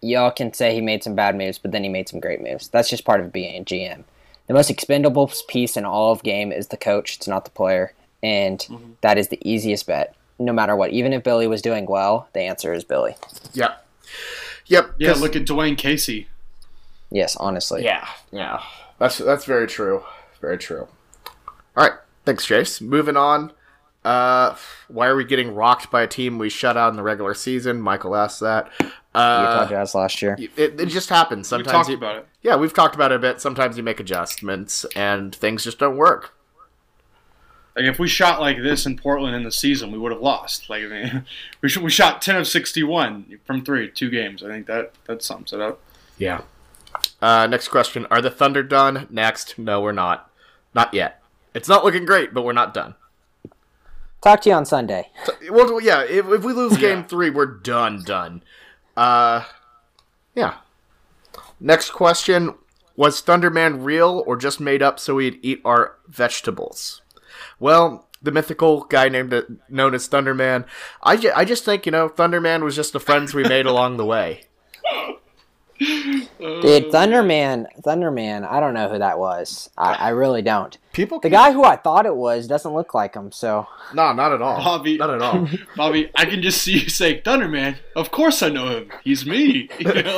[0.01, 2.69] y'all can say he made some bad moves, but then he made some great moves.
[2.69, 4.05] That's just part of being a GM.
[4.53, 7.17] The most expendable piece in all of game is the coach.
[7.17, 8.91] It's not the player, and Mm-hmm.
[9.01, 10.15] that is the easiest bet.
[10.38, 13.17] No matter what, even if Billy was doing well, the answer is Billy.
[13.55, 13.87] Yep.
[14.67, 14.95] Yep.
[14.99, 15.15] Yeah.
[15.15, 16.29] Look at Dwane Casey.
[17.11, 17.83] Yes, honestly.
[17.83, 18.61] Yeah, yeah.
[18.99, 20.05] That's that's very true.
[20.43, 20.87] Very true.
[21.75, 21.93] All right,
[22.27, 22.83] thanks, Chase.
[22.83, 23.53] Moving on.
[24.05, 24.57] Uh,
[24.88, 27.81] why are we getting rocked by a team we shut out in the regular season?
[27.81, 28.69] Michael asked that.
[28.81, 30.37] Utah Uh, Jazz last year.
[30.38, 31.47] it, it just happens.
[31.47, 32.27] We Sometimes talked you, about it.
[32.43, 33.41] yeah, we've talked about it a bit.
[33.41, 36.35] Sometimes you make adjustments and things just don't work.
[37.77, 40.69] Like if we shot like this in Portland in the season, we would have lost.
[40.69, 41.25] Like I mean,
[41.62, 44.43] we sh- we shot ten of sixty one from three, two games.
[44.43, 45.81] I think that that sums it up.
[46.19, 46.43] Yeah.
[47.23, 49.07] Uh, next question: Are the Thunder done?
[49.09, 50.31] Next, no, we're not.
[50.75, 51.23] Not yet.
[51.55, 52.95] It's not looking great, but we're not done.
[54.23, 55.11] Talk to you on Sunday.
[55.51, 56.03] Well, yeah.
[56.05, 57.05] If, if we lose game Yeah.
[57.07, 58.03] three, we're done.
[58.05, 58.43] Done.
[58.97, 59.45] Uh,
[60.35, 60.55] yeah.
[61.59, 62.55] Next question:
[62.97, 67.03] Was Thunderman real or just made up so we'd eat our vegetables?
[67.59, 70.67] Well, the mythical guy named known as Thunderman.
[71.03, 73.97] I, ju- I just think you know Thunderman was just the friends we made along
[73.97, 74.45] the way.
[75.83, 79.71] Dude, Thunderman, Thunderman, I don't know who that was.
[79.77, 80.77] I, I really don't.
[80.92, 84.33] People, The guy who I thought it was doesn't look like him, so no, not
[84.33, 84.59] at all.
[84.59, 85.49] Bobby- not at all.
[85.77, 87.77] Bobby, I can just see you say Thunderman.
[87.97, 88.90] Of course I know him.
[89.03, 89.68] He's me.
[89.79, 90.16] You know,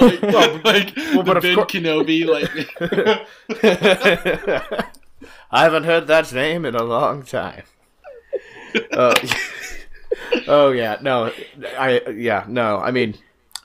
[0.65, 2.27] like, like but the Ben cour- Kenobi.
[2.27, 2.51] Like
[5.51, 7.63] I haven't heard that name in a long time.
[8.93, 9.15] Uh,
[10.49, 11.31] oh yeah, no,
[11.79, 12.79] I yeah no.
[12.79, 13.15] I mean,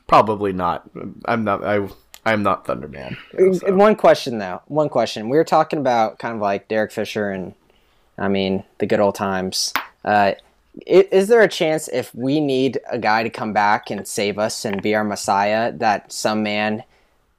[0.10, 0.90] probably not.
[1.26, 1.64] I'm not.
[1.64, 1.88] I
[2.26, 3.16] I'm not Thunderman.
[3.58, 3.74] so.
[3.74, 4.62] one question though.
[4.68, 5.30] One question.
[5.30, 7.54] We were talking about kind of like Derek Fisher and
[8.18, 9.72] I mean the good old times.
[10.04, 10.34] Uh,
[10.86, 14.66] is there a chance if we need a guy to come back and save us
[14.66, 16.84] and be our messiah that some man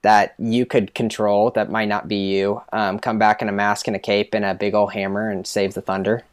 [0.03, 3.87] that you could control that might not be you um, come back in a mask
[3.87, 6.25] and a cape and a big old hammer and save the thunder?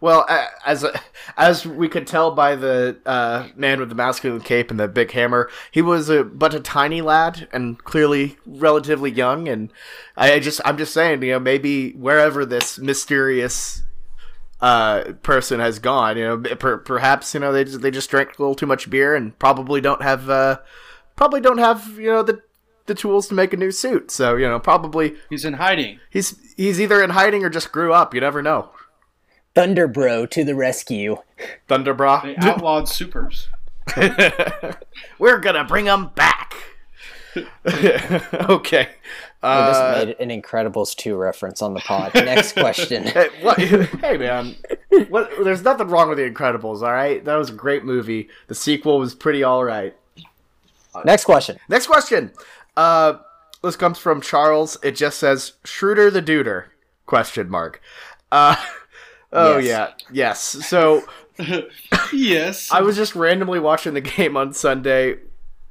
[0.00, 0.26] Well,
[0.64, 0.84] as
[1.36, 5.10] as we could tell by the uh, man with the masculine cape and the big
[5.12, 9.48] hammer, he was a, but a tiny lad and clearly relatively young.
[9.48, 9.72] And
[10.16, 13.82] I just, I'm just saying, you know, maybe wherever this mysterious
[14.60, 18.38] uh, person has gone, you know, per- perhaps you know they just, they just drank
[18.38, 20.58] a little too much beer and probably don't have uh,
[21.16, 22.42] probably don't have you know the
[22.86, 24.10] the tools to make a new suit.
[24.10, 26.00] So you know, probably He's in hiding.
[26.10, 28.14] he's he's either in hiding or just grew up.
[28.14, 28.70] You never know.
[29.54, 31.16] Thunderbro to the rescue.
[31.68, 32.22] Thunderbra.
[32.22, 33.48] They outlawed supers.
[35.18, 36.54] We're gonna bring them back.
[37.66, 38.88] okay.
[39.42, 42.14] We Uh, just made an Incredibles 2 reference on the pod.
[42.14, 43.02] Next question.
[43.06, 44.54] hey, what, hey, man.
[45.08, 47.24] What, there's nothing wrong with The Incredibles, all right?
[47.24, 48.28] That was a great movie.
[48.48, 49.96] The sequel was pretty all right.
[51.04, 51.58] Next question.
[51.68, 52.32] Next question.
[52.76, 53.14] Uh,
[53.62, 54.76] this comes from Charles.
[54.82, 56.64] It just says Schroeder the Duder?
[57.06, 57.80] Question mark.
[58.32, 58.56] Uh,
[59.32, 59.66] oh Yes.
[59.66, 60.40] yeah, yes.
[60.42, 61.04] So
[62.12, 62.70] yes.
[62.70, 65.18] I was just randomly watching the game on Sunday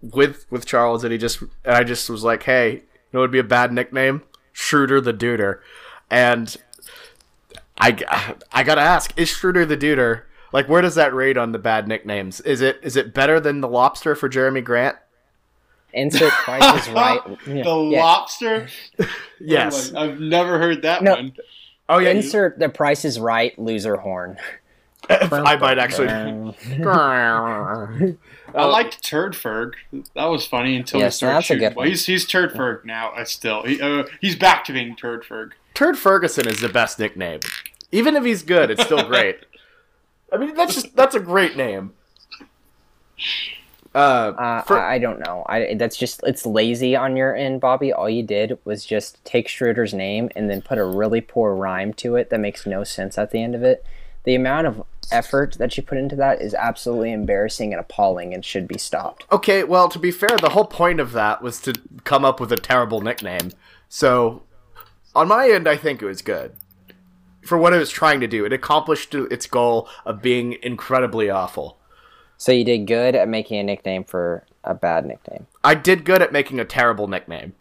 [0.01, 2.79] with with Charles, and he just and I just was like, "Hey, you
[3.13, 4.23] know, what would be a bad nickname?
[4.53, 5.59] Schroeder the Duder."
[6.09, 6.55] And
[7.79, 11.59] I I gotta ask, is Schroeder the Duder like where does that rate on the
[11.59, 12.41] bad nicknames?
[12.41, 14.97] Is it is it better than the Lobster for Jerami Grant?
[15.93, 17.19] Insert price is right.
[17.45, 17.63] the Yeah.
[17.67, 18.67] lobster.
[19.39, 19.91] Yes.
[19.95, 21.13] Oh I've never heard that No.
[21.15, 21.33] one.
[21.89, 24.37] Oh yeah, you- Insert the price is right loser horn.
[25.09, 26.07] I might actually.
[28.55, 29.73] I liked Turdferg.
[30.15, 31.69] That was funny until Yes, he started that's a shooting.
[31.69, 31.87] good Well, one.
[31.87, 33.11] he's he's Turdferg now.
[33.15, 35.51] Uh, still, he, uh, he's back to being Turdferg.
[35.73, 37.39] Turd Ferguson is the best nickname.
[37.91, 39.39] Even if he's good, it's still great.
[40.33, 41.93] I mean, that's just that's a great name.
[43.95, 43.97] Uh,
[44.37, 45.43] Uh, for- I, I don't know.
[45.47, 47.91] I that's just it's lazy on your end, Bobby.
[47.91, 51.93] All you did was just take Schroeder's name and then put a really poor rhyme
[51.93, 53.83] to it that makes no sense at the end of it.
[54.25, 58.45] The amount of effort that you put into that is absolutely embarrassing and appalling and
[58.45, 59.25] should be stopped.
[59.31, 61.73] okay, well, to be fair, the whole point of that was to
[62.03, 63.49] come up with a terrible nickname.
[63.87, 64.43] So,
[65.15, 66.51] on my end, I think it was good
[67.41, 68.45] for what it was trying to do.
[68.45, 71.78] It accomplished its goal of being incredibly awful.
[72.39, 75.45] So you did good at making a nickname for a bad nickname.
[75.61, 77.53] I did good at making a terrible nickname.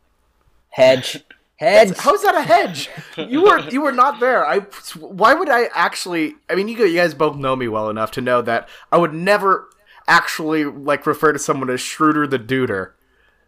[0.71, 1.25] Hedge.
[1.57, 1.99] Hedge.
[1.99, 2.89] How is that a hedge?
[3.17, 4.47] You were you were not there.
[4.47, 4.61] I
[5.01, 6.37] why would I actually?
[6.49, 9.13] I mean, you, you guys both know me well enough to know that I would
[9.13, 9.69] never
[10.07, 12.93] actually like refer to someone as Schroeder the Duder.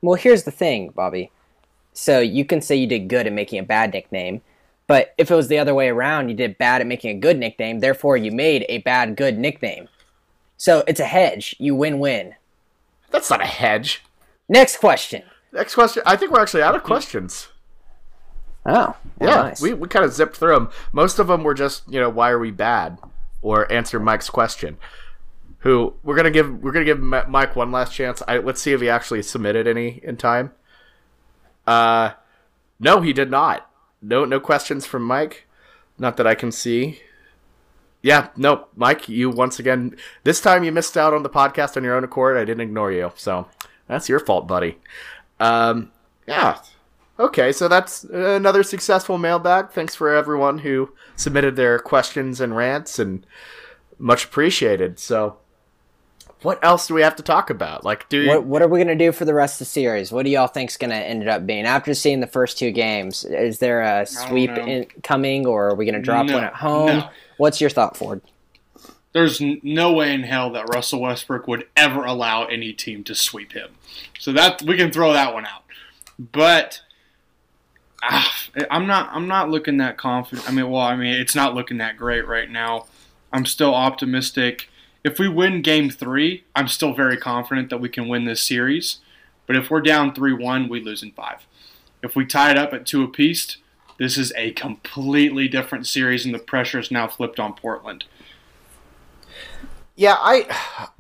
[0.03, 1.31] Well, here's the thing, Bobby.
[1.93, 4.40] So you can say you did good at making a bad nickname,
[4.88, 7.38] but if it was the other way around, you did bad at making a good
[7.38, 9.88] nickname, therefore you made a bad good nickname.
[10.61, 11.57] So it's a hedge.
[11.59, 12.35] You win-win.
[13.11, 14.03] That's not a hedge.
[14.46, 15.23] Next question.
[15.55, 16.03] Next question.
[16.05, 17.49] I think we're actually out of questions.
[18.66, 19.62] Oh, well, Yeah, nice.
[19.62, 20.68] we we kind of zipped through them.
[20.92, 22.99] Most of them were just you know why are we bad,
[23.40, 24.77] or answer Mike's question.
[25.61, 28.23] Who we're gonna give we're gonna give Mike one last chance.
[28.29, 30.53] I, let's see if he actually submitted any in time.
[31.66, 32.11] Uh,
[32.79, 33.70] no, he did not.
[34.03, 35.46] No, no questions from Mike.
[35.99, 37.01] Not that I can see.
[38.02, 39.96] Yeah, no, Mike, you once again.
[40.24, 42.36] This time you missed out on the podcast on your own accord.
[42.36, 43.46] I didn't ignore you, so
[43.86, 44.78] that's your fault, buddy.
[45.38, 45.90] Um,
[46.26, 46.58] yeah.
[47.18, 49.70] Okay, so that's another successful mailbag.
[49.72, 53.26] Thanks for everyone who submitted their questions and rants, and
[53.98, 54.98] much appreciated.
[54.98, 55.36] So,
[56.42, 57.85] what else do we have to talk about?
[57.85, 60.11] Like, do What, what are we going to do for the rest of the series?
[60.11, 61.66] What do y'all think's going to end up being?
[61.66, 65.85] After seeing the first two games, is there a sweep in, coming, or are we
[65.85, 66.87] going to drop No, one at home?
[66.87, 67.09] no.
[67.37, 68.22] What's your thought, Ford?
[69.12, 73.53] There's no way in hell that Russell Westbrook would ever allow any team to sweep
[73.53, 73.70] him.
[74.18, 75.64] So that we can throw that one out.
[76.18, 76.83] But
[78.03, 78.33] ah,
[78.70, 79.11] I'm not.
[79.12, 80.48] I'm not looking that confident.
[80.48, 82.87] I mean, well, I mean, it's not looking that great right now.
[83.33, 84.69] I'm still optimistic.
[85.02, 88.98] If we win Game Three, I'm still very confident that we can win this series.
[89.46, 91.46] But if we're down three-one, we lose in five.
[92.02, 93.56] If we tie it up at two apiece,
[93.98, 98.04] this is a completely different series, and the pressure is now flipped on Portland.
[99.96, 100.46] Yeah, I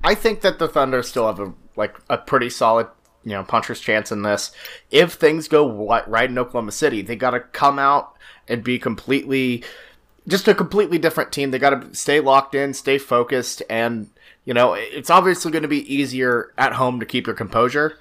[0.04, 2.88] I think that the Thunder still have a like a pretty solid
[3.24, 4.52] you know puncher's chance in this.
[4.90, 8.16] If things go right in Oklahoma City, they got to come out
[8.48, 9.64] and be completely
[10.28, 11.50] just a completely different team.
[11.50, 14.08] They got to stay locked in, stay focused, and
[14.44, 17.98] you know it's obviously going to be easier at home to keep your composure,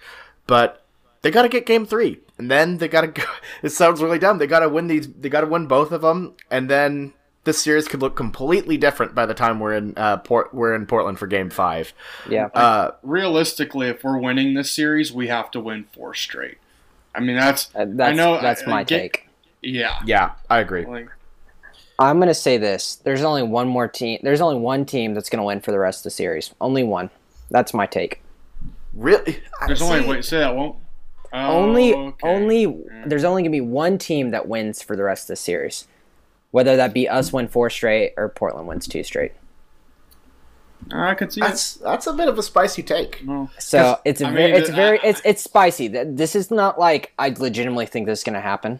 [0.47, 0.83] but
[1.21, 3.23] they got to get game three, and then they got to go.
[3.63, 4.37] It sounds really dumb.
[4.37, 5.07] They got to win these.
[5.11, 7.13] They got to win both of them, and then
[7.45, 10.53] this series could look completely different by the time we're in uh, Port.
[10.53, 11.93] We're in Portland for Game Five.
[12.29, 12.47] Yeah.
[12.53, 16.57] Uh, realistically, if we're winning this series, we have to win four straight.
[17.15, 19.29] I mean, that's Uh, that's I know that's I- my I get- take.
[19.61, 19.99] yeah.
[20.05, 20.85] yeah, I agree.
[20.85, 21.09] Like,
[21.99, 22.95] I'm going to say this.
[22.95, 24.19] There's only one more team.
[24.23, 26.53] There's only one team that's going to win for the rest of the series.
[26.61, 27.09] Only one.
[27.51, 28.21] That's my take.
[28.93, 29.41] Really?
[29.67, 30.77] There's See, only wait, say that won't.
[31.31, 32.27] Oh, only okay.
[32.27, 35.35] only there's only going to be one team that wins for the rest of the
[35.35, 35.87] series.
[36.51, 39.33] Whether that be us win four straight or Portland wins two straight.
[40.91, 43.19] I could see That's that's a bit of a spicy take.
[43.21, 43.27] it.
[43.27, 45.87] Well, So it's a I very, mean, it's I- very, it's it's spicy.
[45.89, 48.79] This is not like I legitimately think this is going to happen.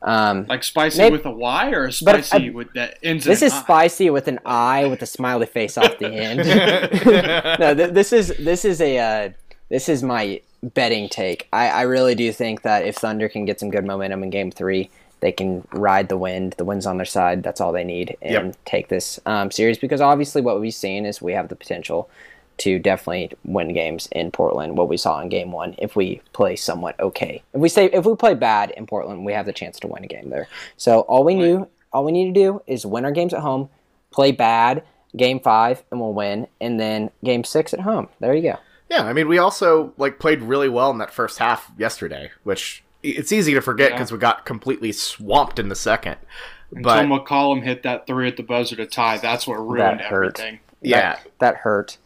[0.00, 3.30] Um, like spicy Maybe- with a Y or But spicy I- with that ends in
[3.30, 3.60] this an is I?
[3.62, 6.38] spicy with an eye with a smiley face off the end.
[7.58, 9.30] no, th- this is this is a uh,
[9.70, 11.48] this is my betting take.
[11.52, 14.50] I, I really do think that if Thunder can get some good momentum in Game
[14.52, 14.88] Three,
[15.20, 16.54] they can ride the wind.
[16.58, 17.42] The wind's on their side.
[17.42, 18.56] That's all they need, and Yep.
[18.66, 22.08] take this um, series because obviously what we've seen is we have the potential
[22.58, 24.76] to definitely win games in Portland.
[24.76, 28.04] What we saw in Game One, if we play somewhat okay, if we say if
[28.04, 30.48] we play bad in Portland, we have the chance to win a game there.
[30.76, 33.68] So all we knew, all we need to do is win our games at home,
[34.10, 34.82] play bad.
[35.16, 38.08] Game five, and we'll win, and then game six at home.
[38.20, 38.58] There you go.
[38.90, 42.84] Yeah, I mean, we also like played really well in that first half yesterday, which
[43.02, 43.96] it's easy to forget Yeah.
[43.96, 46.16] because we got completely swamped in the second.
[46.70, 50.00] Until But McCollum hit that three at the buzzer to tie, that's what ruined That
[50.02, 50.38] hurt.
[50.40, 50.60] everything.
[50.82, 51.96] yeah, that hurt.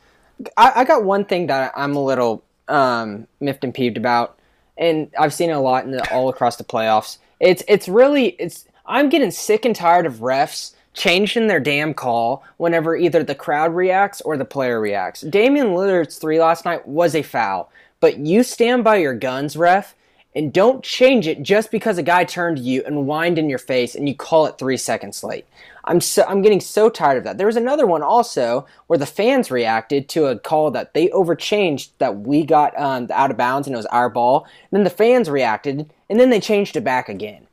[0.57, 4.39] I, I got one thing that I'm a little um, miffed and peeved about,
[4.77, 7.19] and I've seen it a lot in the, all across the playoffs.
[7.41, 12.45] It's it's really it's I'm getting sick and tired of refs changing their damn call
[12.59, 15.23] whenever either the crowd reacts or the player reacts.
[15.23, 17.71] Damian Lillard's three last night was a foul,
[18.01, 19.95] but you stand by your guns, ref.
[20.35, 23.59] And don't change it just because a guy turned to you and whined in your
[23.59, 25.47] face and you call it three seconds late.
[25.85, 27.39] I'm so I'm getting so tired of that.
[27.39, 31.93] There was another one also where the fans reacted to a call that they overchanged
[31.99, 34.47] that we got um, out of bounds and it was our ball.
[34.71, 37.47] And then the fans reacted and then they changed it back again.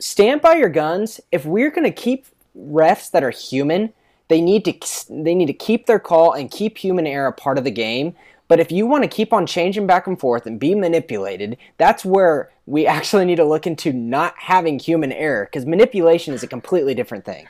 [0.00, 1.20] Stand by your guns.
[1.30, 2.26] If we're gonna keep
[2.58, 3.92] refs that are human,
[4.28, 4.74] they need to
[5.10, 8.14] they need to keep their call and keep human error part of the game.
[8.46, 12.04] But if you want to keep on changing back and forth and be manipulated, that's
[12.04, 16.46] where we actually need to look into not having human error because manipulation is a
[16.46, 17.46] completely different thing.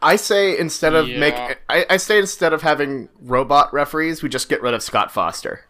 [0.00, 1.18] I say instead of Yeah.
[1.18, 1.34] make,
[1.68, 5.64] I, I say instead of having robot referees, we just get rid of Scott Foster.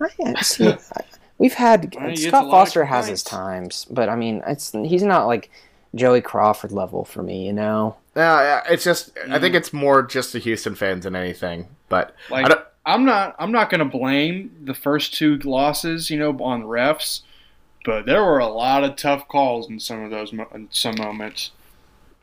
[0.00, 0.74] I- see,
[1.38, 4.72] We've had Well, he gets a Scott Foster has his times, but I mean, it's
[4.72, 5.50] he's not like
[5.94, 7.94] Joey Crawford level for me, you know.
[8.16, 11.68] Uh, it's just, I think it's more just the Houston fans than anything.
[11.88, 16.08] But Like I don't, I'm not I'm not going to blame the first two losses,
[16.08, 17.20] you know, on refs,
[17.84, 21.50] but there were a lot of tough calls in some of those in some moments.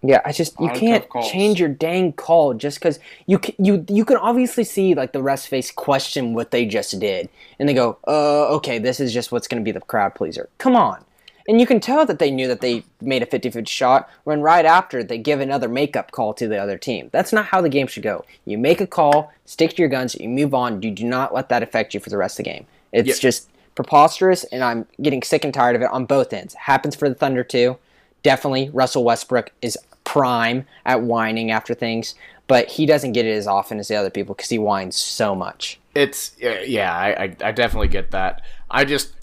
[0.01, 4.05] Yeah, I just you can't change your dang call just because you c- you you
[4.05, 7.97] can obviously see like the rest face question what they just did, and they go,
[8.07, 11.03] "Uh, okay, this is just what's going to be the crowd pleaser." Come on,
[11.47, 14.65] and you can tell that they knew that they made a 50-50 shot when right
[14.65, 17.09] after they give another makeup call to the other team.
[17.11, 18.25] That's not how the game should go.
[18.45, 20.81] You make a call, stick to your guns, you move on.
[20.81, 22.65] You do not let that affect you for the rest of the game.
[22.91, 23.15] It's Yeah.
[23.15, 26.53] just preposterous, and I'm getting sick and tired of it on both ends.
[26.53, 27.77] Happens for the Thunder too
[28.25, 32.15] definitely Russell Westbrook is prime at whining after things,
[32.47, 35.35] but he doesn't get it as often as the other people because he whines so
[35.35, 35.79] much.
[35.93, 38.41] it's, yeah, yeah I, I, I definitely get that.
[38.69, 39.13] I just,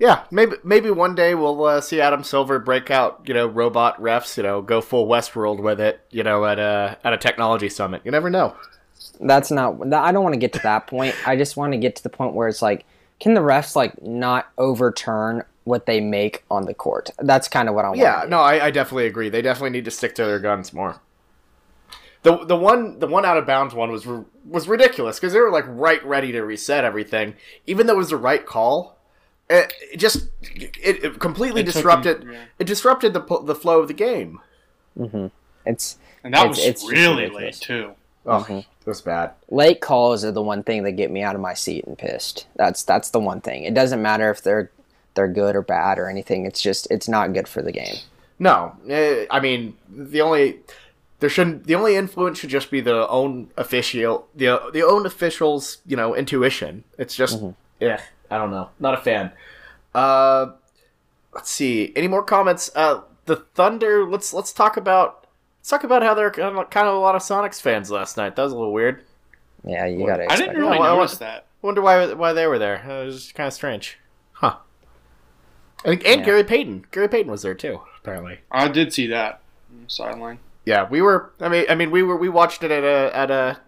[0.00, 4.00] yeah, maybe maybe one day we'll uh, see Adam Silver break out, you know, robot
[4.00, 7.68] refs, you know, go full Westworld with it, you know, at a at a technology
[7.68, 8.00] summit.
[8.02, 8.56] You never know.
[9.20, 9.92] That's not.
[9.92, 11.14] I don't want to get to that point.
[11.26, 12.86] I just want to get to the point where it's like,
[13.20, 17.10] can the refs like not overturn what they make on the court?
[17.18, 18.00] That's kind of what I want.
[18.00, 19.28] Yeah, no, I, I definitely agree.
[19.28, 20.98] They definitely need to stick to their guns more.
[22.22, 24.06] The the one the one out of bounds one was
[24.46, 27.34] was ridiculous because they were like right ready to reset everything,
[27.66, 28.96] even though it was the right call.
[29.50, 32.44] It, it just it, it completely It disrupted them- yeah.
[32.58, 34.40] it disrupted the the flow of the game.
[35.66, 37.42] It's And that It's- was it's really ridiculous.
[37.42, 37.90] late too.
[38.26, 38.58] Oh, Mhm.
[38.60, 39.30] it was bad.
[39.50, 42.46] late calls are the one thing that get me out of my seat and pissed.
[42.56, 43.64] That's that's the one thing.
[43.64, 44.70] It doesn't matter if they're
[45.14, 46.44] they're good or bad or anything.
[46.46, 47.96] It's just it's not good for the game.
[48.38, 50.60] No, eh, I mean the only
[51.20, 55.78] there shouldn't the only influence should just be the own official the the own officials
[55.86, 56.84] you know intuition.
[56.98, 57.42] It's just
[57.80, 58.00] yeah,
[58.30, 59.32] I don't know, not a fan.
[59.94, 60.52] Uh,
[61.34, 62.70] let's see, any more comments?
[62.74, 64.08] Uh, the Thunder.
[64.08, 65.26] Let's let's talk about
[65.60, 68.16] let's talk about how they're kind of, kind of a lot of Sonics fans last
[68.16, 68.36] night.
[68.36, 69.02] That was a little weird.
[69.64, 70.30] Yeah, you gotta.
[70.30, 71.46] I didn't really Yeah, well, notice I- that.
[71.62, 72.76] Wonder why why they were there.
[72.76, 73.98] It was kind of strange,
[74.32, 74.56] huh?
[75.84, 76.24] And, and Yeah.
[76.26, 76.86] Gary Payton.
[76.90, 78.40] Gary Payton was there too, apparently.
[78.50, 79.40] I did see that
[79.86, 80.38] sideline.
[80.64, 81.32] Yeah, we were.
[81.40, 82.16] I mean, I mean, we were.
[82.16, 83.60] We watched it at a at a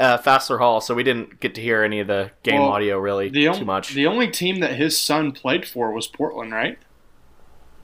[0.00, 2.98] uh, Fassler Hall, so we didn't get to hear any of the game Well, audio
[2.98, 3.94] really The too only much.
[3.94, 6.78] the only team that his son played for was Portland, right?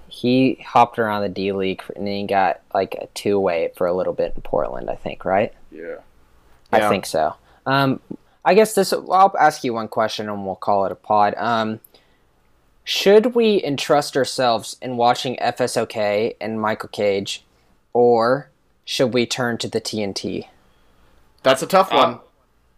[0.09, 3.87] He hopped around the D League and then he got like a two way for
[3.87, 5.53] a little bit in Portland, I think, right?
[5.71, 5.97] Yeah.
[6.71, 6.89] I Yeah.
[6.89, 7.35] think so.
[7.67, 8.01] Um,
[8.45, 8.93] I guess this.
[8.93, 11.35] I'll ask you one question and we'll call it a pod.
[11.37, 11.81] Um,
[12.85, 17.45] should we entrust ourselves in watching FSOK and Michael Cage,
[17.93, 18.49] or
[18.85, 20.49] should we turn to the TNT?
[21.43, 22.21] That's a tough Uh, one.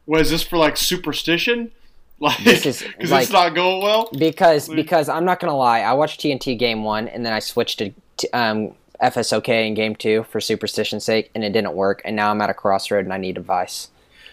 [0.06, 1.70] Was this for like superstition?
[2.20, 4.08] Like, This is, because like- it's not going well.
[4.16, 7.40] Because Like- because I'm not gonna lie, I watched TNT game one and then I
[7.40, 12.00] switched to t- um, FSOK in game two for superstition's sake, and it didn't work.
[12.04, 13.88] And now I'm at a crossroad and I need advice.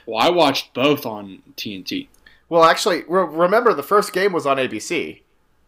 [0.06, 2.08] Well, I watched both on TNT.
[2.50, 5.22] Well, actually, re- remember the first game was on ABC,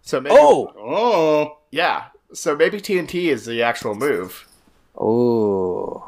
[0.04, 4.48] so maybe, Oh, yeah, so maybe TNT is the actual move.
[5.02, 6.04] ooh!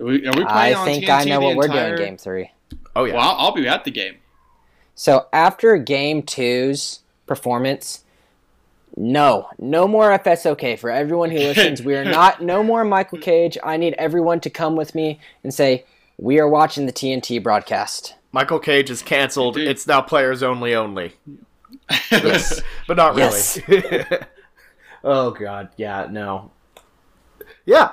[0.00, 1.96] Are we, are we playing I on think TNT I know the what we're doing
[1.96, 2.50] game three.
[2.96, 4.16] Oh yeah, Well, I'll, I'll be at the game.
[4.94, 8.04] So after game two's performance,
[8.96, 11.82] no, no more FSOK for everyone who listens.
[11.82, 13.56] We are not no more Michael Cage.
[13.62, 15.84] I need everyone to come with me and say
[16.18, 18.14] we are watching the TNT broadcast.
[18.32, 19.56] Michael Cage is canceled.
[19.56, 19.70] Indeed.
[19.70, 21.12] It's now players only only.
[22.10, 23.58] Yes, but not Yes.
[23.68, 24.04] really.
[25.04, 26.50] oh god, yeah, no.
[27.64, 27.92] Yeah.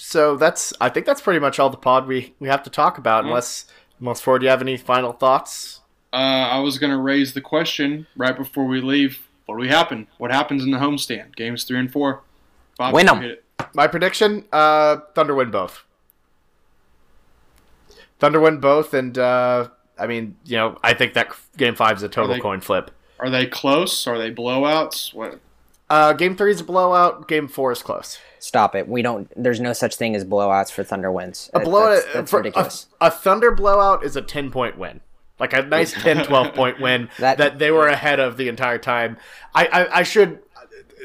[0.00, 2.98] So that's I think that's pretty much all the pod we we have to talk
[2.98, 3.24] about.
[3.24, 3.28] Mhm.
[3.28, 3.66] Unless
[4.00, 5.80] unless Ford, do you have any final thoughts?
[6.12, 9.26] Uh, I was going to raise the question right before we leave.
[9.46, 10.06] What do we happen?
[10.18, 11.34] What happens in the homestand?
[11.36, 12.22] Games three and four.
[12.78, 13.20] Bob, Win you 'em.
[13.22, 13.44] hit it.
[13.74, 15.84] My prediction: uh, Thunder win both.
[18.20, 19.68] Thunder win both, and uh,
[19.98, 22.90] I mean, you know, I think that game five is a total they- coin flip.
[23.20, 24.06] Are they close?
[24.06, 25.12] Are they blowouts?
[25.12, 25.40] What?
[25.90, 27.28] Uh, game three is a blowout.
[27.28, 28.18] Game four is close.
[28.40, 28.88] Stop it.
[28.88, 29.30] We don't.
[29.36, 31.50] There's no such thing as blowouts for Thunder wins.
[31.54, 32.02] A blowout.
[32.02, 32.86] That's, that's for- ridiculous.
[33.00, 35.00] A, a Thunder blowout is a ten point win.
[35.40, 38.78] Like a nice 10, 12 point win That- that, they were ahead of the entire
[38.78, 39.18] time.
[39.54, 40.40] I I, I should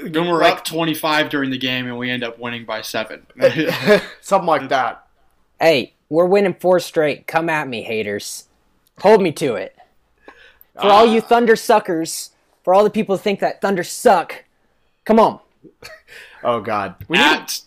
[0.04, 3.28] Then we're like up 25 during the game and we end up winning by seven.
[4.22, 5.06] something like that.
[5.62, 7.28] Hey, we're winning four straight.
[7.28, 8.48] Come at me, haters.
[9.02, 9.76] Hold me to it.
[10.82, 12.32] For all you Thunder suckers,
[12.64, 14.46] for all the people who think that Thunder suck,
[15.06, 15.40] come on.
[16.44, 17.62] Oh God, we need At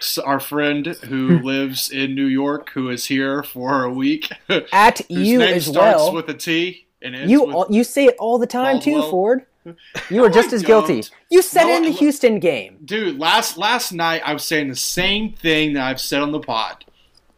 [0.00, 4.30] s- our friend who lives in New York, who is here for a week,
[4.72, 6.14] At whose you name as starts well.
[6.14, 9.02] with a T and ends you with, all, you say it all the time too,
[9.02, 9.44] Ford.
[10.08, 11.02] You are just I as guilty.
[11.02, 11.10] don't.
[11.30, 12.78] You said No, it in the I- Houston game.
[12.86, 13.18] dude.
[13.18, 16.86] Last last night I was saying the same thing that I've said on the pod.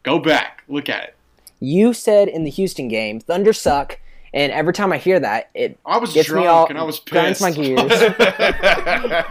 [0.05, 1.17] Go back, look at it.
[1.59, 3.99] You said in the Houston game, Thunder suck,
[4.33, 6.83] and every time I hear that, it I was Gets drunk me all- and I
[6.83, 7.59] was grinds pissed.
[7.59, 7.91] my gears.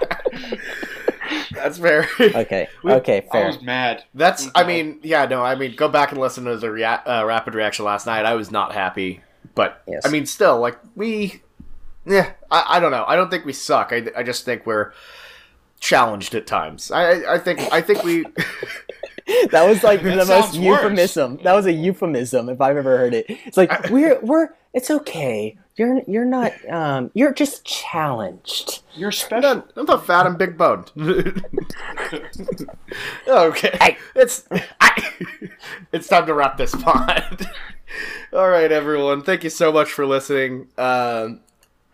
[1.54, 2.08] That's fair.
[2.20, 2.68] okay.
[2.86, 3.44] Okay, Fair.
[3.44, 4.04] I was mad.
[4.14, 4.48] That's.
[4.56, 5.44] I mean, yeah, no.
[5.44, 8.26] I mean, go back and listen to the rea- uh, rapid reaction last night.
[8.26, 9.22] I was not happy,
[9.56, 10.06] but Yes.
[10.06, 11.42] I mean, still, like we,
[12.06, 12.32] yeah.
[12.50, 13.06] I, I don't know.
[13.08, 13.92] I don't think we suck.
[13.92, 14.92] I, I just think we're
[15.80, 16.90] challenged at times.
[16.92, 17.60] I, I- I think.
[17.72, 18.26] I think we.
[19.52, 20.82] That was like That the most worse.
[20.82, 21.38] euphemism.
[21.44, 23.28] That was a euphemism if I've ever heard it.
[23.30, 25.58] It's like we're we're it's okay.
[25.76, 28.82] You're you're not um you're just challenged.
[28.96, 29.56] You're I'm special.
[29.56, 30.26] not, I'm not fat.
[30.26, 30.92] I'm big boned.
[33.28, 33.98] okay, Hey.
[34.16, 34.48] it's
[34.82, 35.14] I,
[35.92, 37.48] it's time to wrap this pod.
[38.34, 39.22] All right, everyone.
[39.24, 40.68] Thank you so much for listening.
[40.78, 41.42] Um,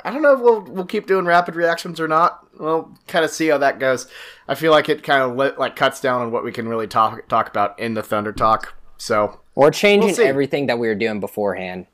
[0.04, 2.46] I don't know if we'll we'll keep doing rapid reactions or not.
[2.60, 4.08] We'll kind of see how that goes.
[4.48, 6.88] I feel like it kind of li- like cuts down on what we can really
[6.88, 8.76] talk talk about in the Thunder Talk.
[8.98, 11.88] So We're changing We'll everything that we were doing beforehand.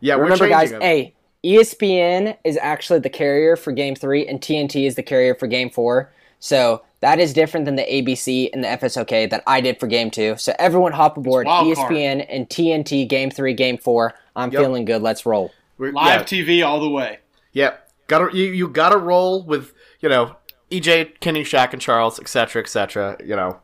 [0.00, 0.70] Yeah, we're Remember, guys.
[0.70, 0.80] them.
[0.80, 5.46] Hey, ESPN is actually the carrier for Game Three, and TNT is the carrier for
[5.46, 6.12] Game Four.
[6.38, 10.10] So that is different than the ABC and the FSOK that I did for Game
[10.10, 10.36] Two.
[10.36, 11.90] So everyone hop aboard E wild card.
[11.92, 14.14] ESPN and TNT Game Three, Game Four.
[14.36, 14.62] I'm Yep.
[14.62, 15.02] feeling good.
[15.02, 15.50] Let's roll.
[15.78, 16.42] We're- Live yeah.
[16.44, 17.18] TV all the way.
[17.52, 17.88] Yep.
[18.06, 20.36] Gotta you, you gotta roll with, you know,
[20.70, 23.16] EJ, Kenny, Shaq, and Charles, etc., etc.
[23.24, 23.60] You know.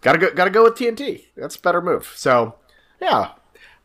[0.00, 1.26] Gotta go gotta go with TNT.
[1.36, 2.12] That's a better move.
[2.16, 2.54] So
[3.00, 3.32] yeah.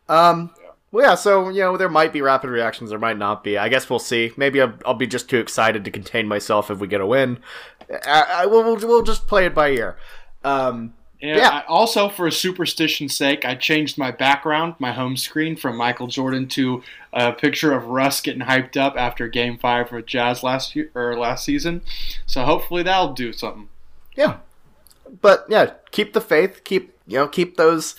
[0.07, 0.51] Um
[0.96, 3.58] well yeah, so you know, there might be rapid reactions, there might not be.
[3.58, 4.32] I guess we'll see.
[4.38, 7.39] Maybe I'll, I'll be just too excited to contain myself if we get a win.
[8.06, 9.98] I, I, we'll, we'll, just play it by ear.
[10.46, 11.50] Um, And Yeah.
[11.50, 16.48] I, also, for superstition's sake, I changed my background, my home screen, from Michael Jordan
[16.50, 16.82] to
[17.12, 21.20] a picture of Russ getting hyped up after Game Five for Jazz last year or
[21.20, 21.82] last season.
[22.26, 23.68] So hopefully that'll do something.
[24.16, 24.38] Yeah.
[25.22, 27.96] But yeah, keep the faith, keep you know, keep those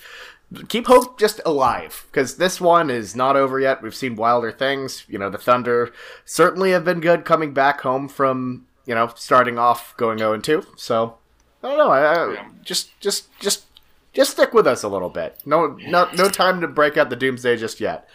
[0.69, 3.81] keep hope just alive because this one is not over yet.
[3.81, 5.03] We've seen wilder things.
[5.07, 5.91] You know, the Thunder
[6.25, 10.65] certainly have been good coming back home from, you know, starting off going 0 2.
[10.77, 11.17] So,
[11.63, 11.89] I don't know.
[11.89, 12.47] I, I Yeah.
[12.63, 13.65] just just just
[14.13, 15.37] just stick with us a little bit.
[15.45, 18.07] No no no time to break out the doomsday just yet.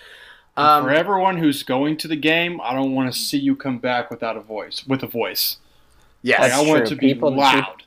[0.57, 3.79] Um, for everyone who's going to the game, I don't want to see you come
[3.79, 4.85] back without a voice.
[4.87, 5.57] With a voice.
[6.23, 6.41] Yes.
[6.41, 6.79] Like, I want true.
[6.87, 7.83] it to be People- loud.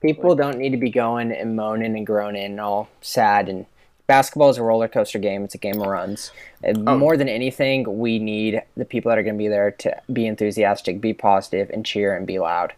[0.00, 3.48] People don't need to be going and moaning and groaning and all sad.
[3.48, 3.66] And
[4.06, 5.44] basketball is a roller coaster game.
[5.44, 6.30] It's a game of runs.
[6.64, 6.96] Oh.
[6.96, 10.26] More than anything, we need the people that are going to be there to be
[10.26, 12.74] enthusiastic, be positive, and cheer and be loud.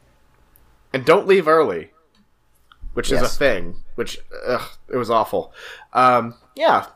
[0.93, 1.91] and don't leave early,
[2.95, 3.77] which is a thing.
[3.95, 5.53] Which ugh, it was awful.
[5.93, 6.87] Um, yeah.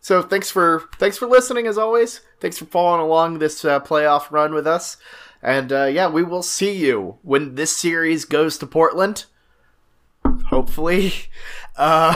[0.00, 2.20] So thanks for thanks for listening as always.
[2.40, 4.96] Thanks for following along this uh, playoff run with us.
[5.42, 9.24] And uh, yeah, we will see you when this series goes to Portland.
[10.52, 11.12] Hopefully,
[11.76, 12.14] uh,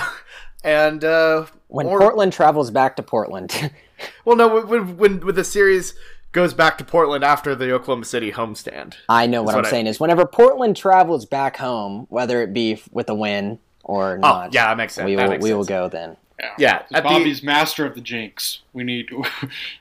[0.63, 3.73] and uh, When or- Portland travels back to Portland,
[4.25, 5.95] well, no, when, when when the series
[6.33, 8.95] goes back to Portland after the Oklahoma City homestand.
[9.09, 12.53] I know what what I'm I- saying is whenever Portland travels back home, whether it
[12.53, 15.07] be with a win or Oh, not, yeah, that makes sense.
[15.07, 16.17] we will we will go then.
[16.59, 18.61] Yeah, at the- Bobby's master of the jinx.
[18.73, 19.11] We need.
[19.11, 19.25] we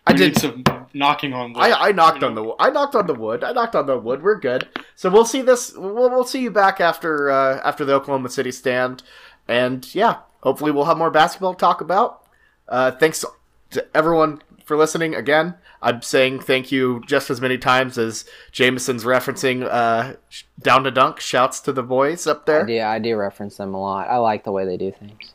[0.08, 1.54] I need did- some knocking on.
[1.54, 1.60] wood.
[1.62, 2.56] I, I knocked You on know?
[2.58, 3.44] the I knocked on the wood.
[3.44, 4.24] I knocked on the wood.
[4.24, 4.68] We're good.
[4.96, 5.74] So we'll see this.
[5.76, 9.04] We'll, we'll see you back after uh, after the Oklahoma City stand,
[9.48, 12.24] and yeah, hopefully we'll have more basketball to talk about.
[12.70, 13.24] Uh, thanks
[13.72, 15.14] to everyone for listening.
[15.14, 20.16] Again, I'm saying thank you just as many times as Jameson's referencing uh,
[20.62, 21.20] down to dunk.
[21.20, 22.66] Shouts to the boys up I there.
[22.66, 24.08] do, I do reference them a lot.
[24.10, 25.34] I like the way they do things.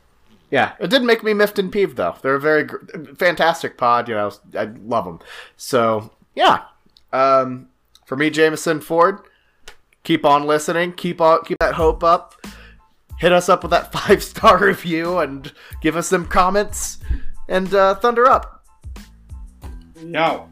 [0.50, 2.16] Yeah, it did make me miffed and peeved though.
[2.22, 2.78] They're a very gr-
[3.16, 4.08] fantastic pod.
[4.08, 5.20] You know, I love them.
[5.56, 6.62] So yeah,
[7.12, 7.68] um,
[8.04, 9.20] for me, Jameson Ford,
[10.02, 10.92] keep on listening.
[10.92, 12.34] Keep on keep that hope up.
[13.18, 16.98] Hit us up with that five star review and give us some comments.
[17.48, 18.64] And uh, thunder up.
[20.04, 20.48] Yo.